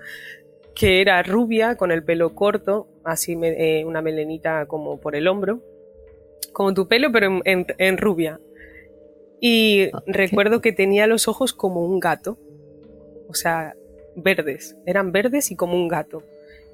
que 0.74 1.00
era 1.00 1.22
rubia, 1.22 1.76
con 1.76 1.90
el 1.90 2.04
pelo 2.04 2.34
corto, 2.34 2.88
así 3.02 3.36
eh, 3.42 3.84
una 3.84 4.02
melenita 4.02 4.66
como 4.66 5.00
por 5.00 5.16
el 5.16 5.26
hombro, 5.26 5.62
como 6.52 6.74
tu 6.74 6.86
pelo, 6.86 7.10
pero 7.10 7.40
en, 7.44 7.98
rubia. 7.98 8.38
Y 9.40 9.90
recuerdo 10.06 10.60
que 10.60 10.72
tenía 10.72 11.06
los 11.06 11.28
ojos 11.28 11.52
como 11.52 11.84
un 11.84 11.98
gato, 11.98 12.38
o 13.28 13.34
sea, 13.34 13.74
verdes, 14.14 14.76
eran 14.86 15.12
verdes 15.12 15.50
y 15.50 15.56
como 15.56 15.74
un 15.74 15.88
gato. 15.88 16.22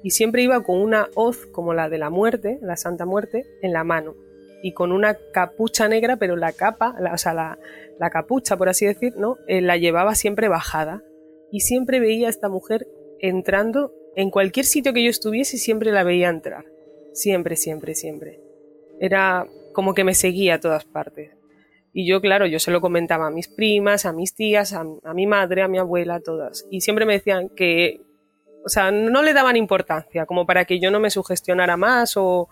Y 0.03 0.11
siempre 0.11 0.43
iba 0.43 0.61
con 0.63 0.81
una 0.81 1.07
hoz 1.15 1.45
como 1.47 1.73
la 1.73 1.89
de 1.89 1.97
la 1.97 2.09
muerte, 2.09 2.59
la 2.61 2.77
Santa 2.77 3.05
Muerte, 3.05 3.45
en 3.61 3.73
la 3.73 3.83
mano. 3.83 4.15
Y 4.61 4.73
con 4.73 4.91
una 4.91 5.17
capucha 5.33 5.87
negra, 5.87 6.17
pero 6.17 6.35
la 6.35 6.51
capa, 6.51 6.95
o 7.11 7.17
sea, 7.17 7.33
la, 7.33 7.57
la 7.99 8.09
capucha, 8.09 8.57
por 8.57 8.69
así 8.69 8.85
decir, 8.85 9.13
¿no? 9.17 9.37
Eh, 9.47 9.61
la 9.61 9.77
llevaba 9.77 10.15
siempre 10.15 10.49
bajada. 10.49 11.01
Y 11.51 11.61
siempre 11.61 11.99
veía 11.99 12.27
a 12.27 12.29
esta 12.29 12.49
mujer 12.49 12.87
entrando 13.19 13.93
en 14.15 14.29
cualquier 14.29 14.65
sitio 14.65 14.93
que 14.93 15.03
yo 15.03 15.09
estuviese, 15.09 15.57
siempre 15.57 15.91
la 15.91 16.03
veía 16.03 16.29
entrar. 16.29 16.65
Siempre, 17.13 17.55
siempre, 17.55 17.95
siempre. 17.95 18.39
Era 18.99 19.47
como 19.73 19.93
que 19.93 20.03
me 20.03 20.13
seguía 20.13 20.55
a 20.55 20.59
todas 20.59 20.85
partes. 20.85 21.31
Y 21.93 22.07
yo, 22.07 22.21
claro, 22.21 22.47
yo 22.47 22.59
se 22.59 22.71
lo 22.71 22.81
comentaba 22.81 23.27
a 23.27 23.31
mis 23.31 23.47
primas, 23.47 24.05
a 24.05 24.13
mis 24.13 24.33
tías, 24.33 24.73
a, 24.73 24.83
mi 25.13 25.27
madre, 25.27 25.61
a 25.61 25.67
mi 25.67 25.77
abuela, 25.77 26.15
a 26.15 26.19
todas. 26.21 26.65
Y 26.71 26.81
siempre 26.81 27.05
me 27.05 27.13
decían 27.13 27.49
que, 27.49 28.01
o 28.65 28.69
sea, 28.69 28.91
no 28.91 29.21
le 29.21 29.33
daban 29.33 29.55
importancia, 29.55 30.25
como 30.25 30.45
para 30.45 30.65
que 30.65 30.79
yo 30.79 30.91
no 30.91 30.99
me 30.99 31.09
sugestionara 31.09 31.77
más 31.77 32.17
o, 32.17 32.49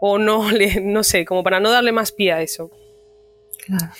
o 0.00 0.18
no, 0.18 0.50
le, 0.52 0.80
no 0.80 1.02
sé, 1.02 1.24
como 1.24 1.42
para 1.42 1.60
no 1.60 1.70
darle 1.70 1.92
más 1.92 2.12
pie 2.12 2.32
a 2.32 2.42
eso. 2.42 2.70
Claro. 3.64 3.92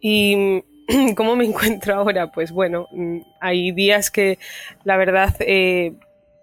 Y 0.00 0.62
¿cómo 1.16 1.36
me 1.36 1.44
encuentro 1.46 1.94
ahora? 1.94 2.30
Pues 2.30 2.52
bueno, 2.52 2.88
mm, 2.92 3.18
hay 3.40 3.72
días 3.72 4.10
que 4.10 4.38
la 4.84 4.96
verdad, 4.96 5.34
eh, 5.40 5.94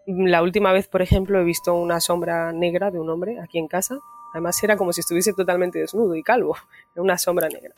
la 0.06 0.42
última 0.42 0.72
vez, 0.72 0.88
por 0.88 1.02
ejemplo, 1.02 1.40
he 1.40 1.44
visto 1.44 1.76
una 1.76 2.00
sombra 2.00 2.52
negra 2.52 2.92
de 2.92 3.00
un 3.00 3.10
hombre 3.10 3.40
aquí 3.40 3.60
en 3.60 3.68
casa. 3.68 4.00
Además 4.34 4.62
era 4.64 4.78
como 4.78 4.94
si 4.94 5.02
estuviese 5.02 5.34
totalmente 5.34 5.80
desnudo 5.80 6.16
y 6.16 6.24
calvo, 6.24 6.56
una 6.96 7.18
sombra 7.18 7.50
negra. 7.50 7.74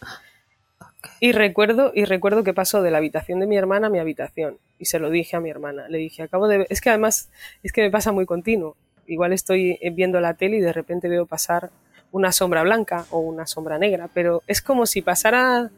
Y 1.20 1.32
recuerdo, 1.32 1.92
y 1.94 2.06
recuerdo 2.06 2.44
que 2.44 2.54
pasó 2.54 2.82
de 2.82 2.92
la 2.92 2.98
habitación 2.98 3.40
de 3.40 3.48
mi 3.48 3.58
hermana 3.58 3.88
a 3.88 3.90
mi 3.90 4.00
habitación. 4.00 4.58
Y 4.78 4.86
se 4.86 5.00
lo 5.00 5.10
dije 5.10 5.36
a 5.36 5.40
mi 5.40 5.50
hermana. 5.50 5.88
Le 5.90 5.98
dije, 5.98 6.24
acabo 6.24 6.48
de... 6.48 6.66
Es 6.70 6.82
que 6.82 6.90
además, 6.90 7.30
es 7.64 7.72
que 7.72 7.82
me 7.82 7.92
pasa 7.92 8.12
muy 8.12 8.26
continuo. 8.26 8.76
Igual 9.08 9.34
estoy 9.34 9.80
viendo 9.94 10.20
la 10.20 10.36
tele 10.36 10.58
y 10.58 10.62
de 10.62 10.74
repente 10.74 11.10
veo 11.10 11.26
pasar 11.26 11.72
una 12.12 12.32
sombra 12.32 12.64
blanca 12.64 13.06
o 13.10 13.20
una 13.20 13.48
sombra 13.48 13.78
negra, 13.78 14.10
pero 14.14 14.44
es 14.48 14.62
como 14.62 14.86
si 14.86 15.02
pasara, 15.02 15.72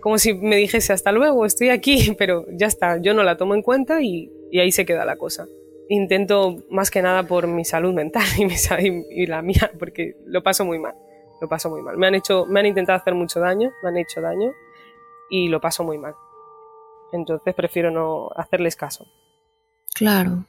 como 0.00 0.18
si 0.18 0.34
me 0.34 0.56
dijese 0.56 0.92
hasta 0.92 1.12
luego, 1.12 1.44
estoy 1.44 1.70
aquí, 1.70 2.14
pero 2.18 2.46
ya 2.50 2.66
está, 2.66 2.98
yo 2.98 3.14
no 3.14 3.22
la 3.22 3.36
tomo 3.36 3.54
en 3.54 3.62
cuenta 3.62 4.00
y, 4.02 4.30
ahí 4.52 4.70
se 4.70 4.86
queda 4.86 5.04
la 5.04 5.16
cosa. 5.16 5.46
Intento 5.88 6.62
más 6.70 6.90
que 6.90 7.02
nada 7.02 7.24
por 7.24 7.46
mi 7.46 7.64
salud 7.64 7.92
mental 7.92 8.24
y, 8.38 8.44
mi, 8.44 8.54
y 9.10 9.26
la 9.26 9.42
mía, 9.42 9.70
porque 9.78 10.16
lo 10.26 10.42
paso 10.42 10.64
muy 10.64 10.78
mal, 10.78 10.94
lo 11.40 11.48
paso 11.48 11.70
muy 11.70 11.82
mal. 11.82 11.96
Me 11.96 12.06
han, 12.06 12.14
hecho, 12.14 12.46
me 12.46 12.60
han 12.60 12.66
intentado 12.66 12.98
hacer 12.98 13.14
mucho 13.14 13.40
daño, 13.40 13.72
me 13.82 13.88
han 13.88 13.96
hecho 13.96 14.20
daño 14.20 14.52
y 15.30 15.48
lo 15.48 15.60
paso 15.60 15.84
muy 15.84 15.98
mal. 15.98 16.14
Entonces 17.12 17.54
prefiero 17.54 17.90
no 17.90 18.30
hacerles 18.36 18.76
caso. 18.76 19.06
Claro, 19.94 20.44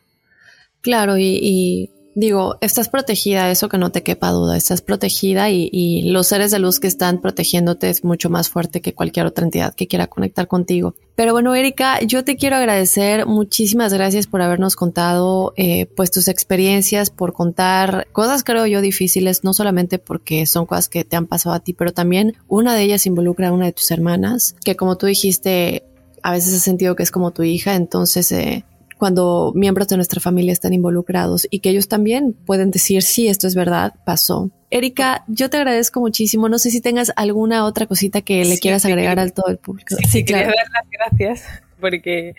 claro, 0.81 1.17
y 1.17 1.91
digo, 2.15 2.57
estás 2.61 2.89
protegida, 2.89 3.51
eso 3.51 3.69
que 3.69 3.77
no 3.77 3.91
te 3.91 4.01
quepa 4.01 4.31
duda, 4.31 4.57
estás 4.57 4.81
protegida 4.81 5.49
y, 5.49 6.03
los 6.05 6.27
seres 6.27 6.51
de 6.51 6.59
luz 6.59 6.79
que 6.79 6.87
están 6.87 7.19
protegiéndote 7.19 7.89
es 7.89 8.03
mucho 8.03 8.29
más 8.29 8.49
fuerte 8.49 8.81
que 8.81 8.93
cualquier 8.93 9.25
otra 9.25 9.43
entidad 9.43 9.75
que 9.75 9.87
quiera 9.87 10.07
conectar 10.07 10.47
contigo. 10.47 10.95
Pero 11.15 11.33
bueno, 11.33 11.53
Erika, 11.55 12.01
yo 12.01 12.23
te 12.23 12.37
quiero 12.37 12.55
agradecer, 12.55 13.25
muchísimas 13.25 13.93
gracias 13.93 14.27
por 14.27 14.41
habernos 14.41 14.75
contado 14.75 15.53
eh, 15.57 15.85
pues 15.87 16.11
tus 16.11 16.27
experiencias, 16.27 17.09
por 17.09 17.33
contar 17.33 18.07
cosas 18.11 18.43
creo 18.43 18.65
yo 18.65 18.81
difíciles, 18.81 19.43
no 19.43 19.53
solamente 19.53 19.99
porque 19.99 20.45
son 20.45 20.65
cosas 20.65 20.89
que 20.89 21.03
te 21.03 21.15
han 21.15 21.27
pasado 21.27 21.55
a 21.55 21.59
ti, 21.59 21.73
pero 21.73 21.93
también 21.93 22.35
una 22.47 22.75
de 22.75 22.83
ellas 22.83 23.05
involucra 23.05 23.49
a 23.49 23.53
una 23.53 23.65
de 23.65 23.73
tus 23.73 23.91
hermanas, 23.91 24.55
que 24.63 24.75
como 24.75 24.97
tú 24.97 25.05
dijiste, 25.05 25.83
a 26.23 26.31
veces 26.31 26.55
has 26.55 26.61
sentido 26.61 26.95
que 26.95 27.03
es 27.03 27.11
como 27.11 27.31
tu 27.31 27.43
hija, 27.43 27.75
entonces 27.75 28.31
eh, 28.31 28.65
cuando 28.97 29.51
miembros 29.55 29.87
de 29.87 29.97
nuestra 29.97 30.21
familia 30.21 30.53
están 30.53 30.73
involucrados 30.73 31.47
y 31.49 31.59
que 31.59 31.69
ellos 31.69 31.87
también 31.87 32.33
pueden 32.33 32.71
decir, 32.71 33.03
sí, 33.03 33.27
esto 33.27 33.47
es 33.47 33.55
verdad, 33.55 33.93
pasó. 34.05 34.51
Erika, 34.71 35.23
yo 35.27 35.49
te 35.49 35.57
agradezco 35.57 35.99
muchísimo. 35.99 36.49
No 36.49 36.59
sé 36.59 36.71
si 36.71 36.81
tengas 36.81 37.11
alguna 37.15 37.65
otra 37.65 37.85
cosita 37.85 38.21
que 38.21 38.43
le 38.45 38.57
quieras 38.59 38.85
agregar 38.85 39.19
al 39.19 39.33
todo 39.33 39.47
el 39.49 39.57
público. 39.57 39.95
Sí, 40.09 40.25
quería 40.25 40.47
dar 40.47 40.55
las 40.55 40.89
gracias 40.89 41.45
porque 41.79 42.35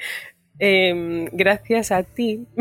em, 0.58 1.26
gracias 1.32 1.92
a 1.92 2.02
ti 2.02 2.46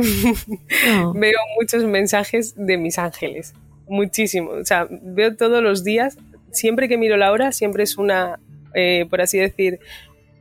veo 1.16 1.40
muchos 1.60 1.84
mensajes 1.86 2.54
de 2.56 2.78
mis 2.78 2.98
ángeles. 2.98 3.54
Muchísimo. 3.88 4.52
O 4.52 4.66
sea, 4.66 4.88
veo 4.90 5.36
todos 5.36 5.64
los 5.64 5.84
días, 5.84 6.18
siempre 6.52 6.88
que 6.88 6.98
miro 6.98 7.18
la 7.18 7.32
hora, 7.32 7.52
siempre 7.52 7.84
es 7.84 7.98
una, 7.98 8.40
eh, 8.74 9.06
por 9.10 9.22
así 9.22 9.38
decir, 9.38 9.80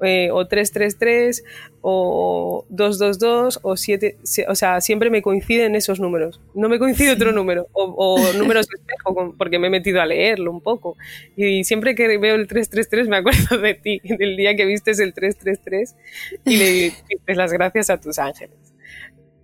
eh, 0.04 0.30
o 0.30 0.46
333 0.46 1.44
o 1.80 2.64
222 2.68 3.60
o 3.62 3.76
7, 3.76 4.18
o 4.48 4.54
sea, 4.54 4.80
siempre 4.80 5.10
me 5.10 5.22
coinciden 5.22 5.74
esos 5.74 6.00
números. 6.00 6.40
No 6.54 6.68
me 6.68 6.78
coincide 6.78 7.12
otro 7.12 7.32
número 7.32 7.68
o, 7.72 8.18
números 8.38 8.66
de 8.68 8.76
espejo 8.76 9.34
porque 9.36 9.58
me 9.58 9.68
he 9.68 9.70
metido 9.70 10.00
a 10.00 10.06
leerlo 10.06 10.50
un 10.50 10.60
poco. 10.60 10.96
Y 11.36 11.64
siempre 11.64 11.94
que 11.94 12.18
veo 12.18 12.34
el 12.34 12.46
333 12.46 13.08
me 13.08 13.16
acuerdo 13.16 13.58
de 13.58 13.74
ti, 13.74 14.00
del 14.18 14.36
día 14.36 14.56
que 14.56 14.64
vistes 14.64 14.98
el 15.00 15.14
333 15.14 15.96
y 16.44 16.56
le 16.56 16.70
dices 16.70 17.36
las 17.36 17.52
gracias 17.52 17.90
a 17.90 18.00
tus 18.00 18.18
ángeles. 18.18 18.56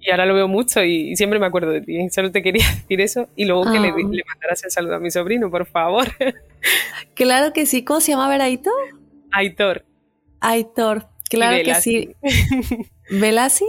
Y 0.00 0.10
ahora 0.10 0.24
lo 0.24 0.34
veo 0.34 0.48
mucho 0.48 0.82
y, 0.82 1.14
siempre 1.14 1.38
me 1.38 1.46
acuerdo 1.46 1.72
de 1.72 1.82
ti. 1.82 2.08
Solo 2.10 2.30
te 2.32 2.42
quería 2.42 2.64
decir 2.74 3.00
eso 3.00 3.28
y 3.36 3.44
luego 3.44 3.70
que 3.70 3.78
le, 3.78 3.88
ah. 3.88 3.96
le, 3.96 4.24
mandarás 4.24 4.64
el 4.64 4.70
saludo 4.70 4.94
a 4.94 4.98
mi 4.98 5.10
sobrino, 5.10 5.50
por 5.50 5.66
favor. 5.66 6.08
Claro 7.14 7.52
que 7.52 7.66
sí. 7.66 7.84
¿Cómo 7.84 8.00
se 8.00 8.12
llama 8.12 8.28
Veraito? 8.28 8.70
Aitor. 9.30 9.84
Aitor, 10.40 11.08
claro 11.28 11.62
que 11.64 11.74
sí. 11.76 12.14
¿Vela 13.10 13.48
sí? 13.48 13.66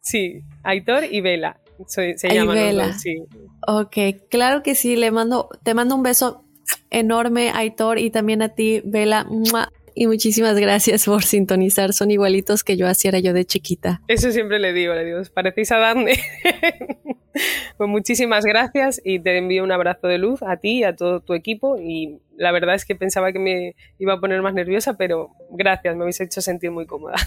Sí, 0.00 0.42
Aitor 0.62 1.04
y 1.04 1.20
Vela. 1.20 1.60
Se, 1.86 2.16
se 2.16 2.28
llaman 2.28 2.98
sí. 2.98 3.24
Ok, 3.66 3.96
claro 4.30 4.62
que 4.62 4.74
sí, 4.74 4.96
le 4.96 5.10
mando, 5.10 5.48
te 5.62 5.74
mando 5.74 5.94
un 5.94 6.02
beso 6.02 6.44
enorme, 6.90 7.50
Aitor, 7.50 7.98
y 7.98 8.10
también 8.10 8.42
a 8.42 8.50
ti, 8.50 8.82
Vela. 8.84 9.26
Y 9.94 10.06
muchísimas 10.06 10.58
gracias 10.58 11.04
por 11.04 11.22
sintonizar. 11.22 11.92
Son 11.92 12.10
igualitos 12.10 12.64
que 12.64 12.76
yo 12.76 12.88
hacía 12.88 13.18
yo 13.18 13.32
de 13.32 13.44
chiquita. 13.44 14.00
Eso 14.08 14.30
siempre 14.32 14.58
le 14.58 14.72
digo, 14.72 14.94
le 14.94 15.04
digo, 15.04 15.20
parecéis 15.34 15.72
a 15.72 15.78
Dante. 15.78 16.18
pues 17.76 17.90
muchísimas 17.90 18.44
gracias 18.44 19.00
y 19.04 19.18
te 19.18 19.36
envío 19.36 19.64
un 19.64 19.72
abrazo 19.72 20.06
de 20.06 20.18
luz 20.18 20.42
a 20.42 20.56
ti 20.56 20.78
y 20.78 20.84
a 20.84 20.96
todo 20.96 21.20
tu 21.20 21.34
equipo. 21.34 21.78
Y 21.78 22.18
la 22.36 22.52
verdad 22.52 22.74
es 22.74 22.84
que 22.84 22.94
pensaba 22.94 23.32
que 23.32 23.38
me 23.38 23.74
iba 23.98 24.14
a 24.14 24.20
poner 24.20 24.42
más 24.42 24.54
nerviosa, 24.54 24.96
pero 24.96 25.30
gracias, 25.50 25.94
me 25.96 26.02
habéis 26.02 26.20
hecho 26.20 26.40
sentir 26.40 26.70
muy 26.70 26.86
cómoda. 26.86 27.16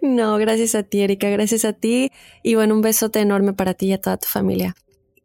No, 0.00 0.36
gracias 0.38 0.74
a 0.76 0.82
ti, 0.84 1.02
Erika, 1.02 1.28
gracias 1.28 1.64
a 1.64 1.72
ti. 1.72 2.10
Y 2.42 2.54
bueno, 2.54 2.74
un 2.74 2.82
besote 2.82 3.20
enorme 3.20 3.52
para 3.52 3.74
ti 3.74 3.86
y 3.86 3.92
a 3.92 4.00
toda 4.00 4.16
tu 4.16 4.26
familia. 4.26 4.74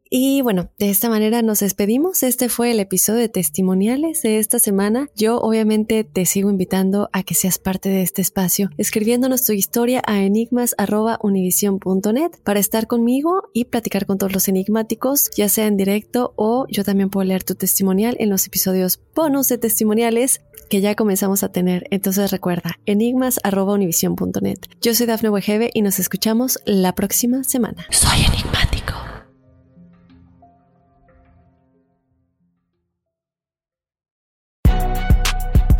Y 0.09 0.41
bueno, 0.41 0.69
de 0.77 0.89
esta 0.89 1.09
manera 1.09 1.41
nos 1.41 1.59
despedimos. 1.59 2.23
Este 2.23 2.47
fue 2.49 2.71
el 2.71 2.79
episodio 2.79 3.19
de 3.19 3.29
testimoniales 3.29 4.21
de 4.21 4.39
esta 4.39 4.59
semana. 4.59 5.09
Yo 5.15 5.39
obviamente 5.39 6.03
te 6.03 6.25
sigo 6.25 6.49
invitando 6.49 7.09
a 7.13 7.23
que 7.23 7.33
seas 7.33 7.59
parte 7.59 7.89
de 7.89 8.01
este 8.01 8.21
espacio, 8.21 8.69
escribiéndonos 8.77 9.45
tu 9.45 9.53
historia 9.53 10.01
a 10.05 10.21
enigmas.univision.net 10.21 12.31
para 12.43 12.59
estar 12.59 12.87
conmigo 12.87 13.43
y 13.53 13.65
platicar 13.65 14.05
con 14.05 14.17
todos 14.17 14.33
los 14.33 14.47
enigmáticos, 14.47 15.29
ya 15.35 15.49
sea 15.49 15.67
en 15.67 15.77
directo 15.77 16.33
o 16.35 16.65
yo 16.69 16.83
también 16.83 17.09
puedo 17.09 17.27
leer 17.27 17.43
tu 17.43 17.55
testimonial 17.55 18.15
en 18.19 18.29
los 18.29 18.45
episodios 18.47 18.99
bonus 19.15 19.47
de 19.47 19.57
testimoniales 19.57 20.41
que 20.69 20.81
ya 20.81 20.95
comenzamos 20.95 21.43
a 21.43 21.51
tener. 21.51 21.87
Entonces 21.91 22.31
recuerda, 22.31 22.79
enigmas.univision.net. 22.85 24.59
Yo 24.81 24.93
soy 24.93 25.05
Dafne 25.05 25.29
Wegebe 25.29 25.71
y 25.73 25.81
nos 25.81 25.99
escuchamos 25.99 26.59
la 26.65 26.93
próxima 26.93 27.43
semana. 27.43 27.85
Soy 27.91 28.25
enigmático. 28.25 28.86